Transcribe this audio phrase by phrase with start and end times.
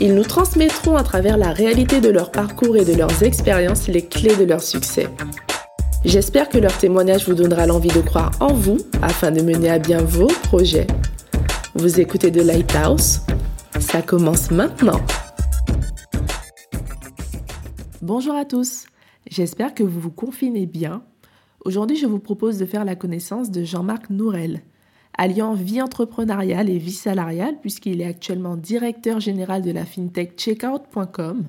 [0.00, 4.04] Ils nous transmettront à travers la réalité de leur parcours et de leurs expériences les
[4.04, 5.08] clés de leur succès.
[6.04, 9.78] J'espère que leur témoignage vous donnera l'envie de croire en vous afin de mener à
[9.78, 10.88] bien vos projets.
[11.76, 13.20] Vous écoutez The Lighthouse
[13.78, 15.00] Ça commence maintenant.
[18.02, 18.86] Bonjour à tous,
[19.30, 21.04] j'espère que vous vous confinez bien.
[21.64, 24.62] Aujourd'hui, je vous propose de faire la connaissance de Jean-Marc Nourel,
[25.16, 31.44] alliant vie entrepreneuriale et vie salariale puisqu'il est actuellement directeur général de la fintech checkout.com.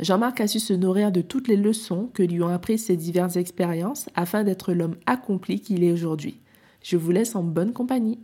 [0.00, 3.36] Jean-Marc a su se nourrir de toutes les leçons que lui ont appris ses diverses
[3.36, 6.40] expériences afin d'être l'homme accompli qu'il est aujourd'hui.
[6.82, 8.18] Je vous laisse en bonne compagnie.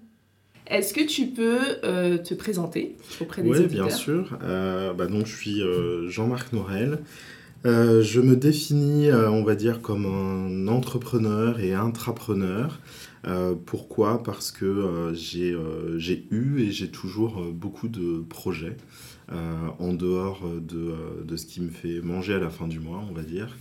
[0.66, 4.38] Est-ce que tu peux euh, te présenter auprès des Oui, bien sûr.
[4.42, 6.98] Euh, bah donc, je suis euh, Jean-Marc Nourel.
[7.66, 12.78] Euh, je me définis, euh, on va dire, comme un entrepreneur et intrapreneur.
[13.26, 14.22] Euh, pourquoi?
[14.22, 15.56] Parce que j'ai
[16.30, 18.76] eu et j'ai toujours beaucoup de projets
[19.78, 23.12] en dehors de, de, ce qui me fait manger à la fin du mois, on
[23.12, 23.58] va dire.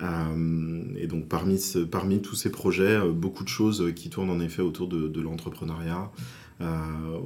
[0.00, 1.58] et donc parmi,
[1.90, 6.12] parmi tous ces projets, beaucoup de choses qui tournent en effet autour de, de l'entrepreneuriat,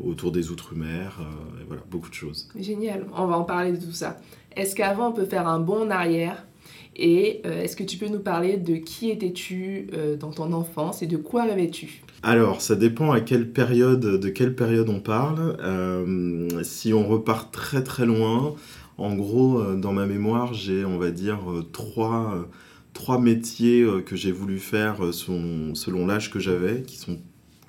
[0.03, 1.21] autour des outre-mer,
[1.67, 2.49] voilà, beaucoup de choses.
[2.59, 4.19] Génial, on va en parler de tout ça.
[4.57, 6.47] Est-ce qu'avant on peut faire un bond en arrière
[6.95, 11.03] et euh, est-ce que tu peux nous parler de qui étais-tu euh, dans ton enfance
[11.03, 15.57] et de quoi rêvais-tu Alors, ça dépend à quelle période, de quelle période on parle.
[15.61, 18.55] Euh, si on repart très très loin,
[18.99, 21.41] en gros, dans ma mémoire, j'ai, on va dire,
[21.73, 22.47] trois,
[22.93, 27.19] trois métiers que j'ai voulu faire selon l'âge que j'avais, qui sont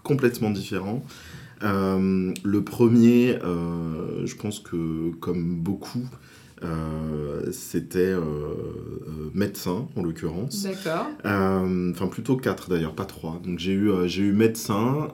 [0.03, 1.01] complètement différents.
[1.61, 6.05] le premier, je pense que comme beaucoup,
[6.63, 10.63] euh, c'était euh, euh, médecin en l'occurrence.
[10.63, 11.07] D'accord.
[11.23, 13.41] Enfin plutôt quatre d'ailleurs, pas trois.
[13.43, 15.07] Donc j'ai eu j'ai eu médecin.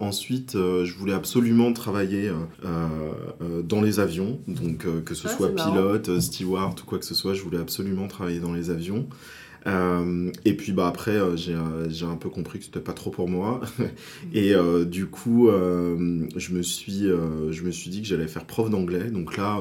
[0.00, 2.30] ensuite, je voulais absolument travailler
[3.64, 7.34] dans les avions, donc que ce ah, soit pilote, steward ou quoi que ce soit,
[7.34, 9.06] je voulais absolument travailler dans les avions.
[9.66, 13.10] Euh, et puis bah après, euh, euh, j'ai un peu compris que c'était pas trop
[13.10, 13.60] pour moi.
[14.34, 14.54] et
[14.86, 19.10] du coup, je, me suis, je me suis dit que j'allais faire prof d'anglais.
[19.10, 19.60] Donc là,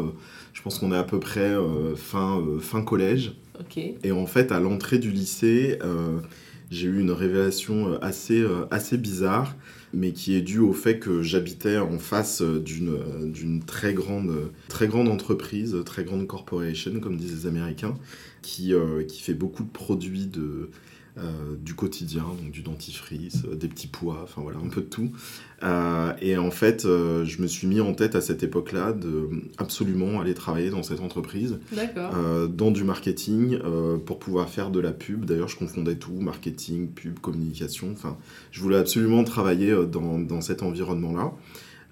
[0.54, 1.54] je pense qu'on est à peu près
[1.96, 3.34] fin, fin collège.
[4.04, 5.80] Et en fait, à l'entrée du lycée,
[6.72, 9.56] j'ai eu une révélation assez, assez bizarre,
[9.94, 15.08] mais qui est due au fait que j'habitais en face d'une très grande, très grande
[15.08, 17.94] entreprise, très grande corporation, comme disent les Américains,
[18.42, 20.70] qui, euh, qui fait beaucoup de produits de,
[21.18, 24.88] euh, du quotidien, donc du dentifrice, euh, des petits pois, enfin voilà, un peu de
[24.88, 25.12] tout.
[26.22, 30.34] et en fait, je me suis mis en tête à cette époque-là de absolument aller
[30.34, 31.60] travailler dans cette entreprise,
[32.50, 33.60] dans du marketing,
[34.06, 35.26] pour pouvoir faire de la pub.
[35.26, 37.90] D'ailleurs, je confondais tout, marketing, pub, communication.
[37.94, 38.18] Enfin,
[38.52, 41.34] je voulais absolument travailler dans, dans cet environnement-là.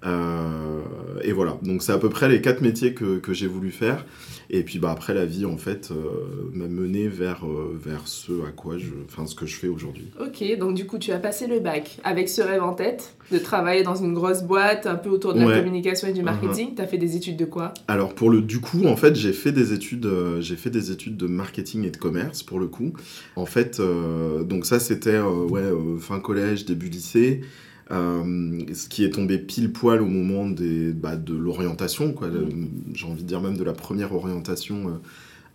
[0.04, 4.04] Et voilà, donc c'est à peu près les quatre métiers que, que j'ai voulu faire.
[4.50, 8.32] Et puis bah, après, la vie, en fait, euh, m'a mené vers, euh, vers ce
[8.46, 10.10] à quoi je, enfin, ce que je fais aujourd'hui.
[10.20, 13.38] Ok, donc du coup, tu as passé le bac avec ce rêve en tête de
[13.38, 16.72] travailler dans une grosse boîte, un peu autour de la communication et du marketing.
[16.72, 16.76] Uh-huh.
[16.76, 17.72] Tu as fait des études de quoi?
[17.88, 20.90] Alors, pour le, du coup, en fait, j'ai fait des études, euh, j'ai fait des
[20.90, 22.92] études de marketing et de commerce, pour le coup.
[23.36, 23.80] En fait,
[24.42, 25.62] donc ça, c'était ouais,
[25.98, 27.40] fin collège, début lycée.
[27.90, 32.28] Euh, ce qui est tombé pile poil au moment des, bah, de l'orientation, quoi.
[32.28, 32.68] Mm.
[32.94, 34.92] J'ai envie de dire même de la première orientation euh,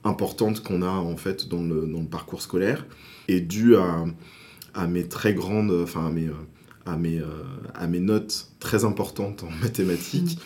[0.03, 2.85] importante qu'on a en fait dans le, dans le, parcours scolaire,
[3.27, 4.05] et dû à,
[4.73, 6.29] à mes très grandes, enfin à mes,
[6.85, 7.21] à mes,
[7.73, 10.39] à mes notes très importantes en mathématiques.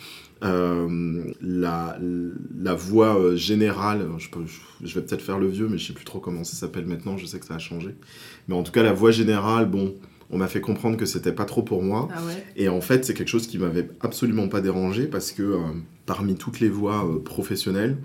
[0.44, 1.96] Euh, la,
[2.58, 4.28] la voie générale, je,
[4.82, 7.16] je vais peut-être faire le vieux, mais je sais plus trop comment ça s'appelle maintenant,
[7.16, 7.94] je sais que ça a changé.
[8.48, 9.94] Mais en tout cas, la voie générale, bon,
[10.32, 12.08] on m'a fait comprendre que c'était pas trop pour moi.
[12.12, 12.20] Ah
[12.56, 15.58] et en fait, c'est quelque chose qui m'avait absolument pas dérangé parce que euh,
[16.06, 17.98] parmi toutes les voies euh, professionnelles,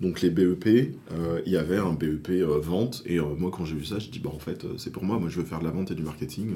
[0.00, 2.30] donc les BEP, euh, il y avait un BEP
[2.62, 3.02] vente.
[3.06, 5.18] Et moi, quand j'ai vu ça, je dis, bah en fait, c'est pour moi.
[5.18, 6.54] Moi, je veux faire de la vente et du marketing.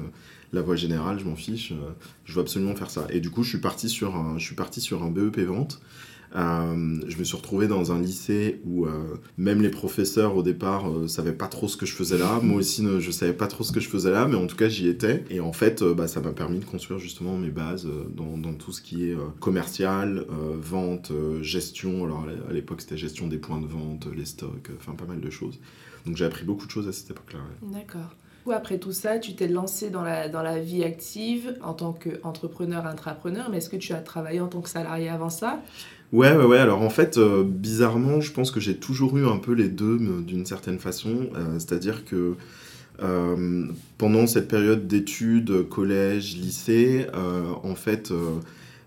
[0.51, 1.73] la voie générale, je m'en fiche.
[2.25, 3.07] je veux absolument faire ça.
[3.11, 5.79] Et du coup, je suis parti sur un, je suis parti sur un BEP vente.
[6.33, 8.87] Je me suis retrouvé dans un lycée où
[9.37, 12.39] même les professeurs au départ ne savaient pas trop ce que je faisais là.
[12.41, 14.55] Moi aussi, je je savais pas trop ce que je faisais là, mais en tout
[14.55, 15.25] cas, j'y étais.
[15.31, 18.81] Et en fait, bah, ça m'a permis de construire justement mes bases dans, tout ce
[18.81, 20.25] qui est commercial,
[20.61, 21.11] vente,
[21.41, 22.05] gestion.
[22.05, 25.29] Alors à l'époque, c'était gestion des points de vente, les stocks, enfin pas mal de
[25.29, 25.59] choses.
[26.05, 27.39] Donc j'ai appris beaucoup de choses à cette époque-là.
[27.61, 28.15] D'accord.
[28.51, 32.85] Après tout ça, tu t'es lancé dans la, dans la vie active en tant qu'entrepreneur,
[32.85, 35.61] intrapreneur, mais est-ce que tu as travaillé en tant que salarié avant ça?
[36.11, 36.57] Ouais, ouais, ouais.
[36.57, 39.99] Alors en fait, euh, bizarrement, je pense que j'ai toujours eu un peu les deux
[40.23, 41.29] d'une certaine façon.
[41.35, 42.33] Euh, c'est-à-dire que
[43.01, 43.67] euh,
[43.97, 47.05] pendant cette période d'études, collège, lycée,
[47.63, 48.11] en fait,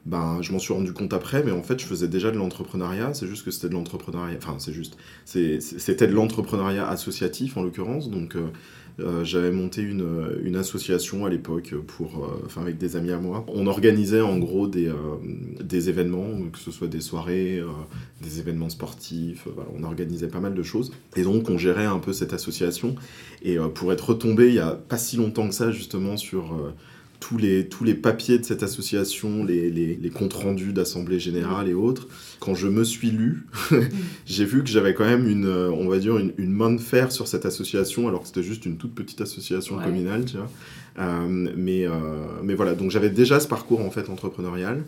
[0.04, 3.14] ben, je m'en suis rendu compte après, mais en fait, je faisais déjà de l'entrepreneuriat.
[3.14, 4.36] C'est juste que c'était de l'entrepreneuriat.
[4.36, 4.96] Enfin, c'est juste.
[5.24, 8.10] C'était de l'entrepreneuriat associatif, en l'occurrence.
[8.10, 8.36] Donc,
[9.00, 13.10] euh, euh, j'avais monté une, une, association à l'époque pour, euh, enfin, avec des amis
[13.12, 13.44] à moi.
[13.48, 14.90] On organisait en gros des,
[15.88, 17.62] événements, que ce soit des soirées,
[18.20, 19.48] des événements sportifs.
[19.76, 20.92] On organisait pas mal de choses.
[21.16, 22.94] Et donc, on gérait un peu cette association.
[23.42, 26.56] Et pour être retombé il y a pas si longtemps que ça, justement, sur
[27.22, 31.69] tous les, tous les papiers de cette association, les, les, les comptes rendus d'assemblée générale
[31.69, 32.08] et autres,
[32.40, 33.46] quand je me suis lu,
[34.26, 37.12] j'ai vu que j'avais quand même une, on va dire, une, une, main de fer
[37.12, 40.50] sur cette association, alors que c'était juste une toute petite association communale, tu vois.
[40.98, 41.90] Euh, mais, euh,
[42.42, 44.84] mais voilà, donc j'avais déjà ce parcours en fait entrepreneurial.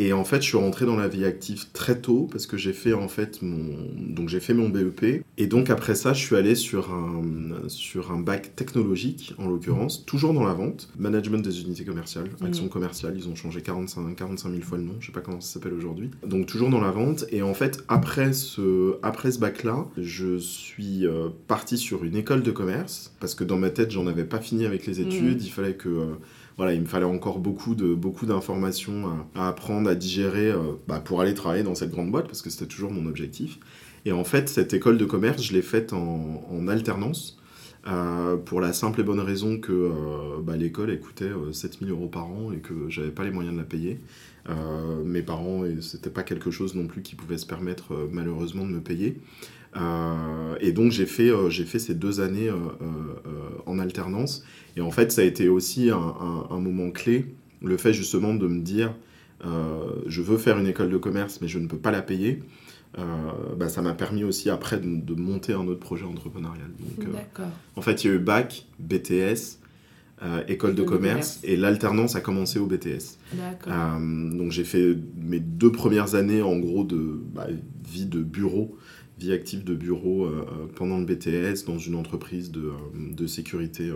[0.00, 2.72] Et en fait, je suis rentré dans la vie active très tôt parce que j'ai
[2.72, 6.36] fait en fait mon donc j'ai fait mon BEP et donc après ça, je suis
[6.36, 7.22] allé sur un
[7.66, 12.46] sur un bac technologique en l'occurrence, toujours dans la vente, management des unités commerciales, mmh.
[12.46, 15.40] action commerciale, ils ont changé 45 45 000 fois le nom, je sais pas comment
[15.40, 16.10] ça s'appelle aujourd'hui.
[16.24, 20.38] Donc toujours dans la vente et en fait après ce après ce bac là, je
[20.38, 24.24] suis euh, parti sur une école de commerce parce que dans ma tête, j'en avais
[24.24, 25.08] pas fini avec les mmh.
[25.48, 26.18] Il fallait que
[26.58, 30.98] voilà, il me fallait encore beaucoup de beaucoup d'informations à, apprendre, à digérer euh, bah,
[30.98, 33.60] pour aller travailler dans cette grande boîte parce que c'était toujours mon objectif.
[34.04, 37.38] Et en fait, cette école de commerce, je l'ai faite en, alternance.
[37.86, 42.26] Euh, pour la simple et bonne raison que euh, bah, l'école coûtait 7000 euros par
[42.26, 44.00] an et que j'avais pas les moyens de la payer.
[45.04, 48.80] mes parents, c'était pas quelque chose non plus qui pouvait se permettre malheureusement de me
[48.80, 49.20] payer.
[50.60, 52.50] Et donc j'ai fait, j'ai fait ces deux années
[53.66, 54.44] en alternance
[54.78, 58.60] et en fait, ça a été aussi un, moment clé, le fait justement de me
[58.60, 58.94] dire,
[59.44, 62.44] euh, je veux faire une école de commerce, mais je ne peux pas la payer.
[62.96, 63.02] Euh,
[63.56, 66.68] bah, ça m'a permis aussi après de, monter un autre projet entrepreneurial.
[66.78, 67.42] Donc, euh,
[67.74, 69.58] en fait, il y a eu bac, BTS,
[70.46, 73.18] école de, commerce, et l'alternance a commencé au BTS.
[73.66, 77.48] donc j'ai fait mes deux premières années en gros de bah,
[77.84, 78.76] vie de bureau
[79.18, 83.26] vie active de bureau euh, euh, pendant le BTS dans une entreprise de, euh, de
[83.26, 83.92] sécurité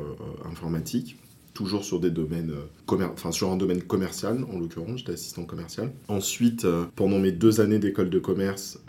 [0.51, 1.17] informatique
[1.55, 2.53] toujours sur des domaines
[2.89, 5.93] enfin sur un domaine commercial en l'occurrence j'étais assistant commercial.
[6.09, 6.67] Ensuite
[6.97, 8.81] pendant mes deux années d'école de commerce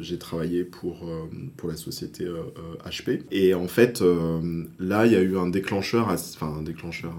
[0.00, 1.08] j'ai travaillé pour
[1.56, 2.26] pour la société
[2.84, 4.02] HP et en fait
[4.80, 7.14] là il y a eu un déclencheur enfin un déclencheur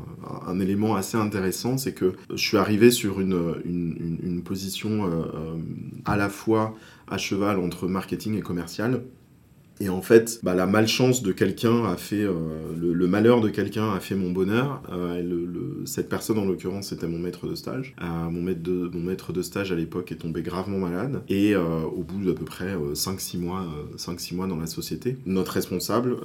[0.45, 5.09] un, élément assez intéressant c'est que je suis arrivé sur une, une, une position
[6.03, 6.75] à la fois
[7.07, 9.01] à cheval entre marketing et commercial.
[9.81, 12.33] Et en fait, bah, la malchance de quelqu'un a fait, euh,
[12.77, 14.81] le, malheur de quelqu'un a fait mon bonheur.
[14.89, 17.93] Euh, le, cette personne, en l'occurrence, c'était mon maître de stage.
[18.01, 21.23] Euh, mon, maître de, mon maître de stage à l'époque est tombé gravement malade.
[21.27, 23.65] Et au bout d'à peu près 5-6 mois,
[23.97, 26.17] 5 mois dans la société, notre responsable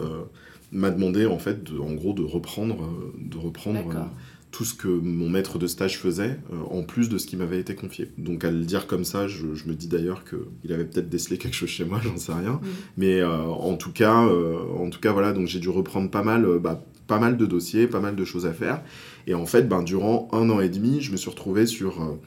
[0.72, 2.88] m'a demandé, en fait, de, en gros, de reprendre,
[3.18, 4.08] de reprendre
[4.50, 7.61] tout ce que mon maître de stage faisait, euh, en plus de ce qui m'avait
[7.61, 8.11] été confié.
[8.19, 11.55] Donc à le dire comme ça, je, me dis d'ailleurs qu'il avait peut-être décelé quelque
[11.55, 12.61] chose chez moi, j'en sais rien.
[12.97, 16.23] Mais euh, en tout cas, euh, en tout cas voilà, donc j'ai dû reprendre pas
[16.23, 18.83] mal, bah, pas mal de dossiers, pas mal de choses à faire.
[19.26, 22.19] Et en fait, ben, durant un an et demi, je me suis retrouvé sur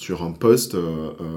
[0.00, 1.34] sur un poste euh, euh,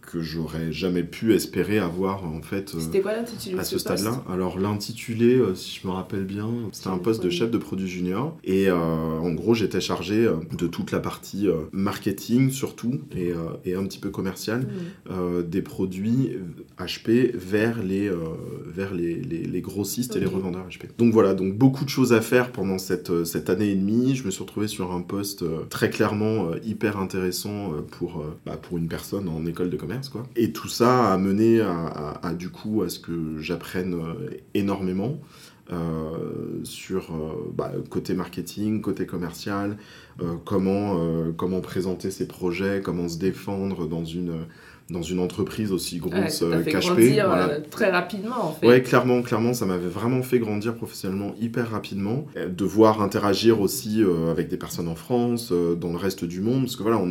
[0.00, 4.24] que j'aurais jamais pu espérer avoir en fait c'était quoi l'intitulé à ce, stade-là?
[4.30, 7.88] Alors l'intitulé euh, si je me rappelle bien c'était un poste de chef de produit
[7.88, 8.38] junior.
[8.44, 13.32] Et en gros j'étais chargé de toute la partie marketing surtout et,
[13.66, 14.66] et, un petit peu commercial
[15.08, 15.42] mmh.
[15.42, 16.30] des produits
[16.78, 18.10] HP vers les
[18.66, 22.20] vers les, les, grossistes et les revendeurs HP donc voilà donc beaucoup de choses à
[22.20, 24.14] faire pendant cette cette année et demie.
[24.14, 28.78] Je me suis retrouvé sur un poste très clairement hyper intéressant pour, euh, bah, pour
[28.78, 30.08] une personne en école de commerce.
[30.08, 30.24] Quoi.
[30.36, 35.20] Et tout ça a mené à, du coup à ce que j'apprenne euh, énormément.
[35.70, 37.16] Euh, sur
[37.54, 39.78] bah, côté marketing, côté commercial,
[40.44, 40.98] comment,
[41.36, 44.44] comment présenter ses projets, comment se défendre dans une,
[44.92, 48.66] dans une entreprise aussi grosse ouais, grandir très rapidement en fait.
[48.66, 52.26] Ouais, clairement, clairement, ça m'avait vraiment fait grandir professionnellement hyper rapidement.
[52.48, 56.82] Devoir interagir aussi avec des personnes en France, dans le reste du monde, parce que
[56.82, 57.08] voilà, on,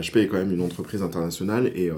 [0.00, 1.90] HP est quand même une entreprise internationale et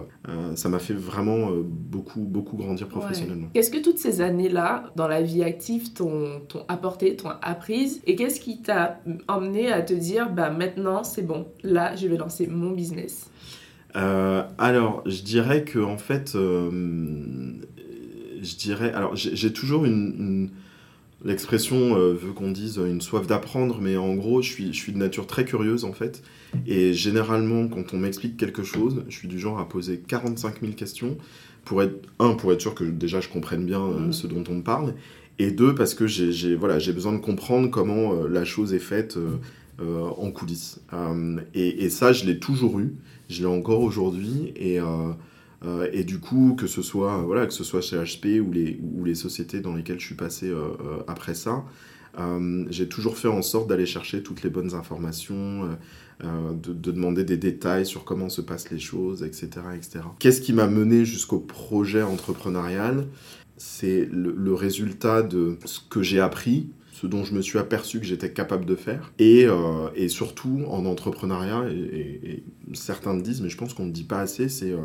[0.54, 3.49] ça m'a fait vraiment beaucoup, beaucoup grandir professionnellement.
[3.52, 8.40] Qu'est-ce que toutes ces années-là, dans la vie active, t'ont apporté, t'ont apprise et qu'est-ce
[8.40, 12.71] qui t'a emmené à te dire, bah maintenant c'est bon, là je vais lancer mon
[12.71, 13.30] business?
[13.97, 16.71] Euh, alors, je dirais que en fait, euh,
[18.43, 20.50] je dirais, alors j'ai toujours une,
[21.25, 24.93] l'expression euh, veut qu'on dise une soif d'apprendre, mais en gros, je suis, je suis
[24.93, 26.23] de nature très curieuse en fait,
[26.67, 30.73] et généralement, quand on m'explique quelque chose, je suis du genre à poser 45 000
[30.75, 31.17] questions
[31.65, 34.12] pour être un pour être sûr que déjà je comprenne bien mmh.
[34.12, 34.95] ce dont on me parle,
[35.38, 39.19] et deux parce que j'ai voilà besoin de comprendre comment la chose est faite
[39.81, 40.81] en coulisses.
[41.55, 42.95] Et, et, ça, je l'ai toujours eu
[43.28, 45.12] je l'ai encore aujourd'hui et, euh,
[45.64, 48.78] euh, et du coup que ce soit voilà que ce soit chez HP ou les,
[48.83, 50.75] ou les sociétés dans lesquelles je suis passé euh,
[51.06, 51.64] après ça
[52.71, 55.68] j'ai toujours fait en sorte d'aller chercher toutes les bonnes informations,
[56.25, 59.50] de, de, demander des détails sur comment se passent les choses, etc.
[59.75, 59.99] etc.
[60.18, 63.06] Qu'est-ce qui m'a mené jusqu'au projet entrepreneurial?
[63.59, 68.07] C'est le, résultat de ce que j'ai appris, ce dont je me suis aperçu que
[68.07, 69.12] j'étais capable de faire.
[69.19, 73.93] Et, euh, et, surtout, en entrepreneuriat, et, certains le disent, mais je pense qu'on ne
[73.93, 74.79] dit pas assez, c'est euh,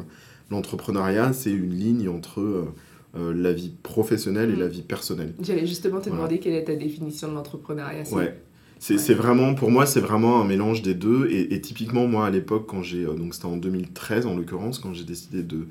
[0.49, 4.71] l'entrepreneuriat, c'est une ligne entre euh, la vie professionnelle et la mm.
[4.71, 5.33] vie personnelle.
[5.41, 8.03] J'allais justement te demander quelle est ta définition de l'entrepreneuriat.
[8.11, 8.37] Ouais.
[8.79, 11.29] C'est vraiment, pour moi, c'est vraiment un mélange des deux.
[11.31, 15.05] Et, typiquement, moi, à l'époque, quand j'ai, donc c'était en 2013 en l'occurrence, quand j'ai
[15.05, 15.67] décidé de,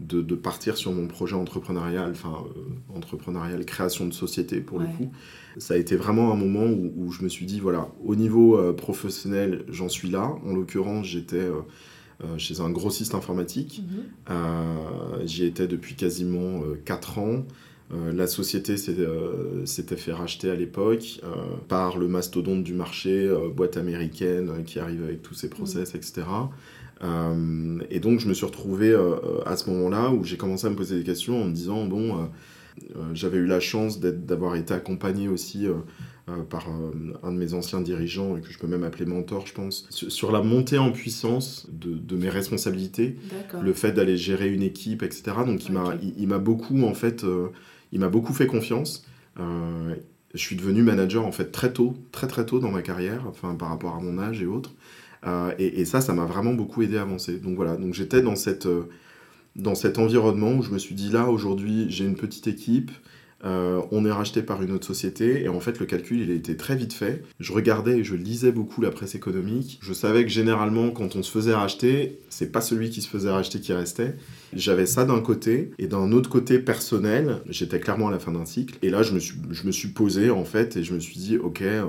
[0.00, 2.44] de, de, partir sur mon projet entrepreneurial, enfin,
[2.94, 5.12] entrepreneurial, création de société pour le coup,
[5.58, 8.72] ça a été vraiment un moment où, je me suis dit, voilà, au niveau euh,
[8.72, 10.34] professionnel, j'en suis là.
[10.46, 11.60] En l'occurrence, j'étais euh,
[12.24, 13.82] euh, chez un grossiste informatique.
[14.28, 15.26] Mhm.
[15.26, 17.44] J'y étais depuis quasiment 4 ans.
[17.90, 21.20] la société s'était fait racheter à l'époque
[21.68, 26.22] par le mastodonte du marché, boîte américaine qui arrive avec tous ses process, etc.
[27.02, 28.94] et donc je me suis retrouvé
[29.46, 32.28] à ce moment-là où j'ai commencé à me poser des questions en me disant, bon,
[32.96, 35.74] euh, j'avais eu la chance d'avoir été accompagné aussi euh,
[36.28, 36.66] euh, par
[37.22, 40.32] un de mes anciens dirigeants, et que je peux même appeler mentor, je pense, sur,
[40.32, 43.16] la montée en puissance de, mes responsabilités,
[43.60, 45.22] le fait d'aller gérer une équipe, etc.
[45.46, 47.24] Donc il m'a beaucoup, en fait,
[47.92, 49.04] il m'a beaucoup fait confiance.
[49.36, 53.54] je suis devenu manager, en fait, très tôt, très très tôt dans ma carrière, enfin,
[53.54, 54.72] par rapport à mon âge et autres.
[55.58, 57.38] Et, et, ça, ça m'a vraiment beaucoup aidé à avancer.
[57.38, 58.66] Donc voilà, donc j'étais dans cette
[59.56, 62.90] dans cet environnement où je me suis dit là aujourd'hui j'ai une petite équipe,
[63.42, 66.34] euh, on est racheté par une autre société et en fait le calcul il a
[66.34, 67.22] été très vite fait.
[67.40, 69.78] Je regardais et je lisais beaucoup la presse économique.
[69.82, 73.30] Je savais que généralement quand on se faisait racheter, c'est pas celui qui se faisait
[73.30, 74.14] racheter qui restait.
[74.52, 78.44] J'avais ça d'un côté et d'un autre côté personnel, j'étais clairement à la fin d'un
[78.44, 81.00] cycle et là je me suis, je me suis posé en fait et je me
[81.00, 81.62] suis dit ok.
[81.62, 81.84] Euh,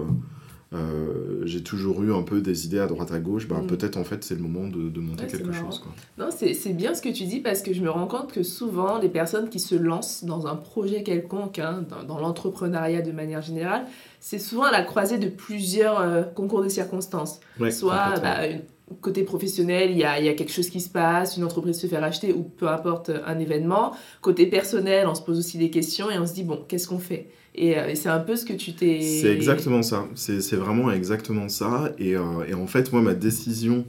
[0.74, 4.06] euh, j'ai toujours eu un peu des idées à droite à gauche, ben, peut-être en
[4.06, 5.80] fait c'est le moment de, de monter quelque chose.
[5.80, 5.92] Quoi.
[6.18, 8.98] Non, c'est bien ce que tu dis parce que je me rends compte que souvent
[8.98, 13.86] les personnes qui se lancent dans un projet quelconque, hein, dans, l'entrepreneuriat de manière générale,
[14.22, 17.42] c'est souvent à la croisée de plusieurs euh, concours de circonstances.
[17.70, 18.38] Soit bah,
[19.00, 21.88] côté professionnel, il y a, y a, quelque chose qui se passe, une entreprise se
[21.88, 23.94] fait racheter ou peu importe un événement.
[24.22, 27.00] Côté personnel, on se pose aussi des questions et on se dit, bon, qu'est-ce qu'on
[27.00, 27.30] fait?
[27.60, 29.02] Euh, et, c'est un peu ce que tu t'es...
[29.02, 30.08] C'est exactement ça.
[30.16, 31.92] C'est vraiment exactement ça.
[31.98, 33.86] Et, euh, et, en fait, moi, ma décision,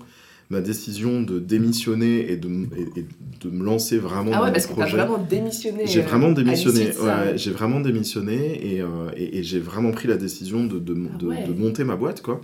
[0.50, 2.48] ma décision de démissionner et de,
[2.96, 3.06] et,
[3.40, 5.86] de me lancer vraiment ah ouais, parce que tu as vraiment démissionné.
[5.86, 6.86] J'ai vraiment euh, démissionné.
[6.86, 8.82] Ouais, j'ai vraiment démissionné et,
[9.16, 12.40] et, j'ai vraiment pris la décision de, de, ah de, monter ma boîte, quoi.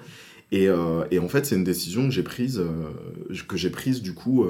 [0.50, 0.68] Et,
[1.10, 2.62] et en fait, c'est une décision que j'ai prise,
[3.46, 4.46] que j'ai prise du coup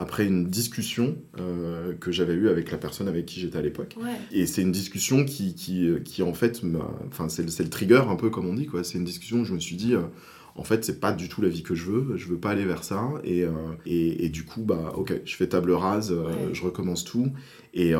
[0.00, 3.96] après une discussion euh, que j'avais eue avec la personne avec qui j'étais à l'époque.
[4.32, 6.62] Et c'est une discussion qui, qui, qui en fait,
[7.08, 8.82] enfin, c'est le, le, trigger un peu comme on dit, quoi.
[8.82, 10.00] C'est une discussion où je me suis dit, euh,
[10.56, 12.64] en fait, c'est pas du tout la vie que je veux, je veux pas aller
[12.64, 13.10] vers ça.
[13.24, 13.50] Et, euh,
[13.84, 16.14] et, et, du coup, bah, ok, je fais table rase,
[16.54, 17.30] je recommence tout.
[17.74, 17.92] Et,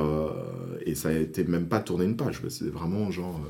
[0.86, 3.40] et ça a été même pas tourner une page, c'est vraiment genre,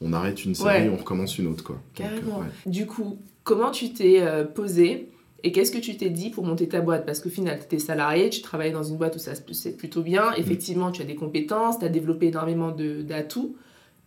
[0.00, 1.80] on arrête une série, on recommence une autre, quoi.
[1.94, 2.42] Carrément.
[2.66, 4.22] du coup, comment tu t'es
[4.54, 5.08] posé
[5.42, 7.06] et qu'est-ce que tu t'es dit pour monter ta boîte?
[7.06, 9.72] Parce qu'au final, tu étais salarié, tu travaillais dans une boîte où ça se passait
[9.72, 10.30] plutôt bien.
[10.30, 10.34] Mm.
[10.38, 13.56] Effectivement, tu as des compétences, tu as développé énormément d'atouts.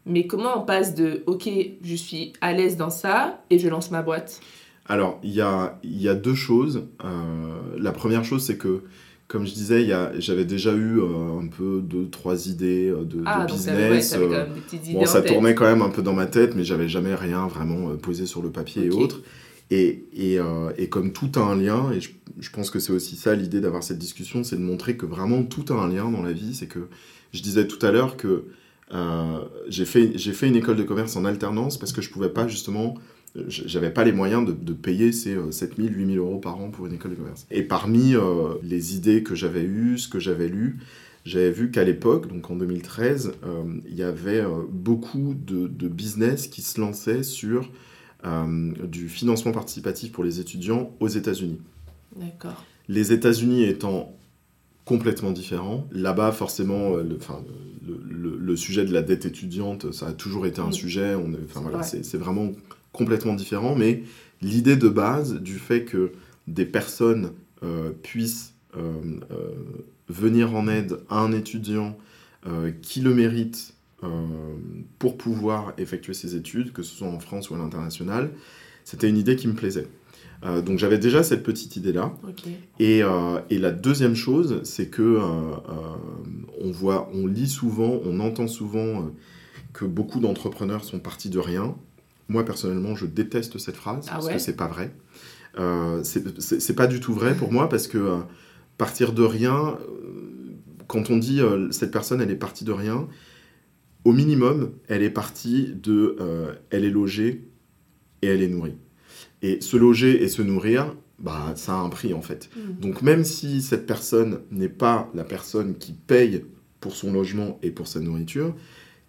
[0.06, 1.50] Mais comment on passe de OK,
[1.82, 4.42] je suis à l'aise dans ça et je lance ma boîte?
[4.86, 6.88] Alors, il y a, y a deux choses.
[7.06, 8.84] Euh, la première chose, c'est que,
[9.28, 9.88] comme je disais,
[10.20, 14.16] j'avais déjà eu euh, un peu deux, trois idées euh, de, ah, business.
[14.92, 17.96] bon, ça tournait quand même un peu dans ma tête, mais j'avais jamais rien vraiment
[17.98, 19.22] posé sur le papier et autres.
[19.72, 20.38] Et, et,
[20.78, 23.60] et, comme tout a un lien, et je, je pense que c'est aussi ça l'idée
[23.60, 26.54] d'avoir cette discussion, c'est de montrer que vraiment tout a un lien dans la vie.
[26.54, 26.88] C'est que
[27.32, 28.46] je disais tout à l'heure que
[29.68, 32.94] j'ai fait, fait une école de commerce en alternance parce que je pouvais pas justement
[33.48, 37.12] j'avais pas les moyens de, payer ces 7000, 8000 euros par an pour une école
[37.12, 37.48] de commerce.
[37.50, 40.80] Et parmi euh, les idées que j'avais eues, ce que j'avais lu,
[41.26, 46.48] j'avais vu qu'à l'époque, donc en 2013, euh, il y avait euh, beaucoup de, business
[46.48, 47.70] qui se lançaient sur
[48.86, 51.60] du financement participatif pour les étudiants aux États-Unis.
[52.16, 52.64] D'accord.
[52.88, 54.16] Les États-Unis étant
[54.86, 57.20] complètement différents, là-bas forcément, le,
[57.86, 61.16] le, le, sujet de la dette étudiante, ça a toujours été un sujet.
[61.16, 62.54] On enfin, voilà, c'est vraiment
[62.94, 64.04] complètement différent, mais
[64.42, 66.14] l'idée de base du fait que
[66.48, 67.32] des personnes
[67.64, 68.80] euh, puissent euh,
[69.32, 69.52] euh,
[70.08, 71.98] venir en aide à un étudiant
[72.82, 73.74] qui le mérite
[75.00, 78.32] pour pouvoir effectuer ses études, que ce soit en France ou à l'international,
[78.84, 79.88] c'était une idée qui me plaisait.
[80.66, 82.14] donc j'avais déjà cette petite idée-là.
[82.80, 83.00] Et,
[83.50, 85.22] et, la deuxième chose, c'est que
[86.60, 89.10] on voit, on lit souvent, on entend souvent
[89.72, 91.74] que beaucoup d'entrepreneurs sont partis de rien
[92.34, 94.94] moi, personnellement, je déteste cette phrase ah parce que c'est pas vrai.
[95.60, 98.18] Euh, c'est pas du tout vrai pour moi parce que euh,
[98.80, 100.56] partir de rien, euh,
[100.88, 103.08] quand on dit euh, cette personne, elle est partie de rien,
[104.04, 106.18] au minimum, elle est partie de.
[106.72, 107.48] elle est logée
[108.22, 108.76] et elle est nourrie.
[109.44, 112.50] Et se loger et se nourrir, bah, ça a un prix en fait.
[112.58, 112.82] Mm.
[112.82, 116.44] Donc même si cette personne n'est pas la personne qui paye
[116.82, 118.56] pour son logement et pour sa nourriture,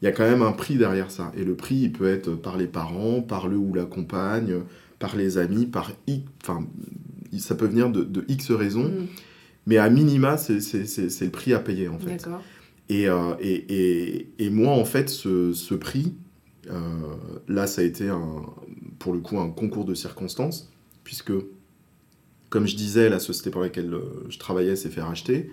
[0.04, 1.32] il y a quand même un prix derrière ça.
[1.34, 4.56] Et le prix, il peut être par les parents, par le ou la compagne,
[4.98, 6.66] par les amis, par X, enfin,
[7.38, 8.84] ça peut venir de, X raisons.
[8.84, 9.06] Mm.
[9.66, 12.28] Mais à minima, c'est le prix à payer, en fait.
[12.90, 16.12] Et, euh, et, et, et, moi, en fait, ce, ce prix,
[16.70, 16.80] euh,
[17.48, 18.42] là, ça a été, un,
[18.98, 20.70] pour le coup, un concours de circonstances,
[21.02, 21.32] puisque,
[22.50, 25.48] comme je disais, la société pour laquelle euh, je travaillais s'est fait racheter.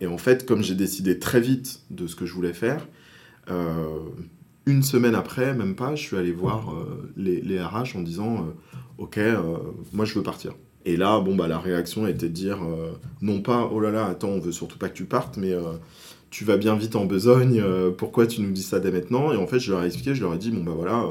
[0.00, 2.86] et en fait, comme j'ai décidé très vite de ce que je voulais faire,
[3.50, 3.98] euh,
[4.66, 8.36] une semaine après, même pas, je suis allé voir euh, les, les, RH en disant
[8.36, 9.18] euh, Ok,
[9.92, 10.54] moi je veux partir.
[10.84, 12.58] Et là, bon, bah, la réaction était de dire
[13.20, 15.52] non pas oh là là, attends, on veut surtout pas que tu partes, mais
[16.30, 17.62] tu vas bien vite en besogne,
[17.96, 19.32] pourquoi tu nous dis ça dès maintenant?
[19.32, 21.06] Et en fait, je leur ai expliqué, je leur ai dit bon, bah voilà,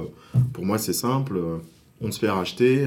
[0.54, 1.40] pour moi c'est simple,
[2.02, 2.86] on se fait racheter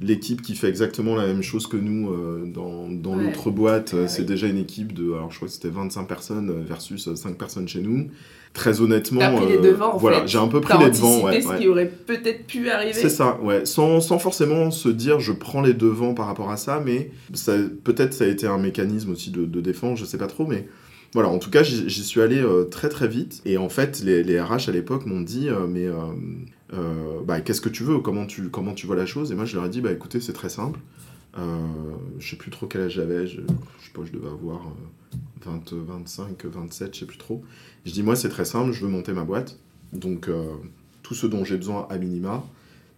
[0.00, 4.06] l'équipe qui fait exactement la même chose que nous euh, dans, dans l'autre boîte, euh,
[4.08, 7.36] c'est déjà une équipe de, alors je crois que c'était 25 personnes euh, versus 5
[7.36, 8.08] personnes chez nous.
[8.52, 11.24] Très honnêtement, T'as pris les devants, en voilà, j'ai un peu pris les devants.
[11.24, 12.94] Ouais, ce qui aurait peut-être pu arriver.
[12.94, 16.56] C'est ça, ouais, sans, sans, forcément se dire je prends les devants par rapport à
[16.56, 17.10] ça, mais
[17.84, 20.66] peut-être ça a été un mécanisme aussi de, de défense, je sais pas trop, mais
[21.12, 23.42] voilà, en tout cas, j'y suis allé très très vite.
[23.44, 25.94] Et en fait, les, les RH à l'époque m'ont dit, mais euh,
[27.24, 29.32] bah, qu'est-ce que tu veux comment tu, comment tu vois la chose?
[29.32, 30.80] Et moi, je leur ai dit, bah, écoutez, c'est très simple.
[31.38, 31.66] Euh,
[32.18, 34.62] je sais plus trop quel âge j'avais, je, je sais pas, je devais avoir
[35.44, 37.42] 20, 25, 27, je sais plus trop.
[37.84, 39.58] Je dis, moi, c'est très simple, je veux monter ma boîte.
[39.92, 40.54] Donc, euh,
[41.02, 42.44] tout ce dont j'ai besoin à minima,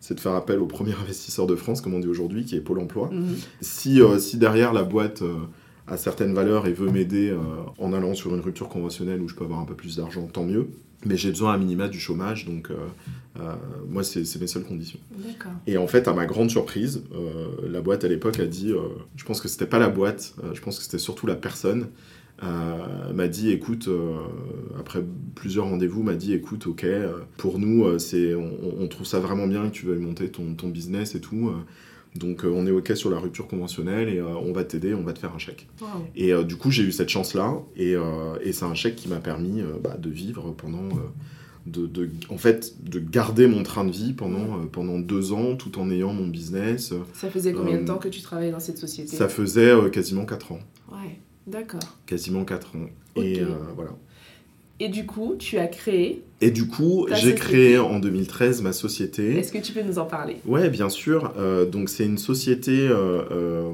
[0.01, 2.61] c'est de faire appel au premier investisseur de France, comme on dit aujourd'hui, qui est
[2.61, 3.11] Pôle emploi.
[3.13, 3.37] Mhm.
[3.61, 5.23] Si, euh, si derrière la boîte
[5.89, 7.35] a certaines valeurs et veut m'aider
[7.79, 10.45] en allant sur une rupture conventionnelle où je peux avoir un peu plus d'argent, tant
[10.45, 10.69] mieux
[11.05, 12.75] mais j'ai besoin à minima du chômage, donc euh,
[13.39, 13.55] euh,
[13.89, 14.99] moi, c'est mes seules conditions.
[15.67, 18.73] Et en fait, à ma grande surprise, euh, la boîte à l'époque a dit,
[19.17, 21.89] je pense que c'était pas la boîte, je pense que c'était surtout la personne,
[22.43, 23.89] m'a dit, écoute,
[24.79, 26.87] après plusieurs rendez-vous, m'a dit, écoute, ok,
[27.37, 30.69] pour nous, c'est, on, on, trouve ça vraiment bien que tu veuilles monter ton, ton
[30.69, 31.53] business et tout.
[32.15, 35.03] Donc euh, on est OK sur la rupture conventionnelle et euh, on va t'aider, on
[35.03, 35.69] va te faire un chèque.
[36.17, 37.95] Et euh, du coup, j'ai eu cette chance-là et,
[38.43, 40.89] et c'est un chèque qui m'a permis bah, de vivre pendant...
[41.67, 45.79] De, de, en fait, de garder mon train de vie pendant, pendant deux ans tout
[45.79, 46.95] en ayant mon business.
[47.13, 49.15] Ça faisait combien de temps que tu travaillais dans cette société?
[49.15, 50.61] Ça faisait quasiment quatre ans.
[50.91, 51.83] Ouais, d'accord.
[52.07, 52.89] Quasiment quatre ans.
[53.17, 53.43] Et
[53.75, 53.91] voilà.
[54.81, 56.23] Et du coup, tu as créé.
[56.41, 59.37] Et du coup, j'ai créé en 2013 ma société.
[59.39, 60.37] Est-ce que tu peux nous en parler?
[60.47, 61.33] Ouais, bien sûr.
[61.37, 63.73] Euh, donc c'est une société, euh, euh,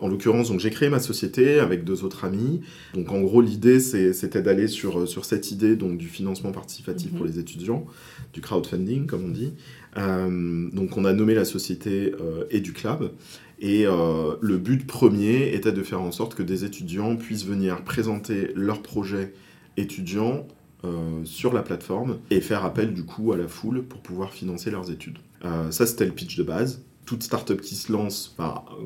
[0.00, 2.62] en l'occurrence, donc j'ai créé ma société avec deux autres amis.
[2.94, 7.24] Donc en gros, l'idée c'était d'aller sur, sur cette idée donc du financement participatif pour
[7.24, 7.32] mhm.
[7.32, 7.86] les étudiants,
[8.32, 9.52] du crowdfunding comme on dit.
[9.96, 12.12] donc on a nommé la société
[12.52, 13.12] EduClub.
[13.60, 18.50] Et le but premier était de faire en sorte que des étudiants puissent venir présenter
[18.56, 19.32] leurs projets
[19.78, 20.46] étudiants
[20.84, 24.70] euh, sur la plateforme et faire appel du coup à la foule pour pouvoir financer
[24.70, 25.18] leurs études.
[25.44, 26.84] Euh, ça, c'était le pitch de base.
[27.04, 28.36] Toute startup qui se lance,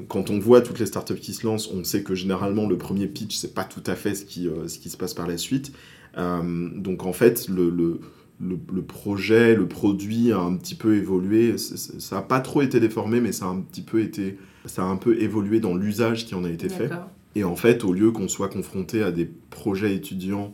[0.08, 3.08] quand on voit toutes les startups qui se lancent, on sait que généralement le premier
[3.08, 5.36] pitch, c'est pas tout à fait ce qui, euh, ce qui se passe par la
[5.36, 5.72] suite.
[6.16, 8.00] donc en fait, le, le,
[8.40, 11.58] le, projet, le produit a un petit peu évolué.
[11.58, 14.86] ça n'a pas trop été déformé, mais ça a un petit peu été, ça a
[14.86, 16.90] un peu évolué dans l'usage qui en a été fait.
[17.34, 20.52] Et en fait, au lieu qu'on soit confronté à des projets étudiants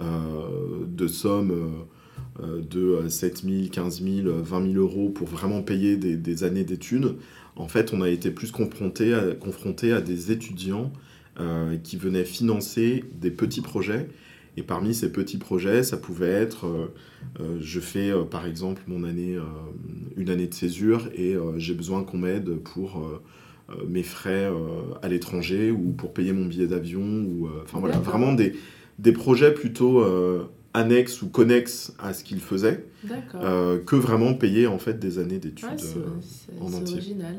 [0.00, 1.86] de sommes
[2.42, 7.16] euh, de 7 000, 15 000, 20 000 euros pour vraiment payer des, années d'études,
[7.56, 10.92] en fait, on a été plus confronté à, confronté à des étudiants
[11.38, 14.08] euh, qui venaient financer des petits projets.
[14.56, 16.92] Et parmi ces petits projets, ça pouvait être, euh,
[17.40, 19.38] euh, je fais euh, par exemple mon année,
[20.16, 23.20] une année de césure et j'ai besoin qu'on m'aide pour
[23.86, 24.50] mes frais
[25.02, 28.54] à l'étranger ou pour payer mon billet d'avion ou enfin voilà vraiment des,
[29.00, 30.04] des projets plutôt
[30.72, 35.68] annexes ou connexes à ce qu'ils faisaient que vraiment payer en fait des années d'études
[36.60, 36.86] en entier.
[36.86, 37.36] C'est original,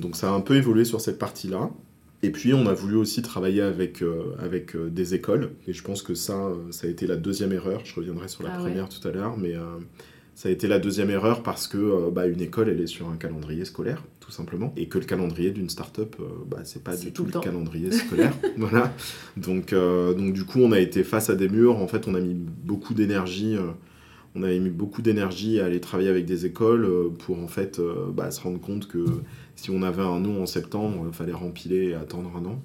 [0.00, 1.70] donc ça a un peu évolué sur cette partie-là.
[2.22, 5.50] Et puis on a voulu aussi travailler avec, euh, avec euh, des écoles.
[5.68, 7.82] Et je pense que ça, euh, ça a été la deuxième erreur.
[7.84, 9.54] Je reviendrai sur la ah première tout à l'heure, mais
[10.34, 13.16] ça a été la deuxième erreur parce que bah, une école, elle est sur un
[13.16, 14.74] calendrier scolaire, tout simplement.
[14.76, 18.34] Et que le calendrier d'une start-up, bah, c'est pas du tout, le, calendrier scolaire.
[18.58, 18.92] voilà.
[19.36, 21.76] Donc, donc du coup, on a été face à des murs.
[21.76, 23.56] En fait, on a mis beaucoup d'énergie
[24.36, 26.86] on avait mis beaucoup d'énergie à aller travailler avec des écoles
[27.20, 27.80] pour en fait
[28.12, 29.04] bah, se rendre compte que
[29.56, 32.62] si on avait un nom en septembre, il fallait rempiler et attendre un an.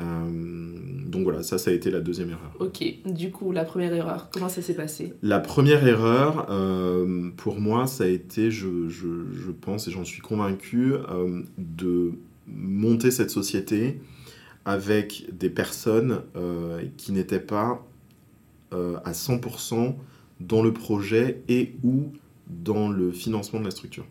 [0.00, 2.52] Euh, donc voilà, ça, ça a été la deuxième erreur.
[2.58, 5.14] Ok, du coup, la première erreur, comment ça s'est passé?
[5.22, 10.04] La première erreur, euh, pour moi, ça a été, je, je, je pense et j'en
[10.04, 12.12] suis convaincu, euh, de
[12.48, 14.00] monter cette société
[14.64, 16.22] avec des personnes
[16.96, 17.86] qui n'étaient pas
[18.70, 19.94] à 100%
[20.40, 22.12] dans le projet et ou
[22.48, 24.04] dans le financement de la structure.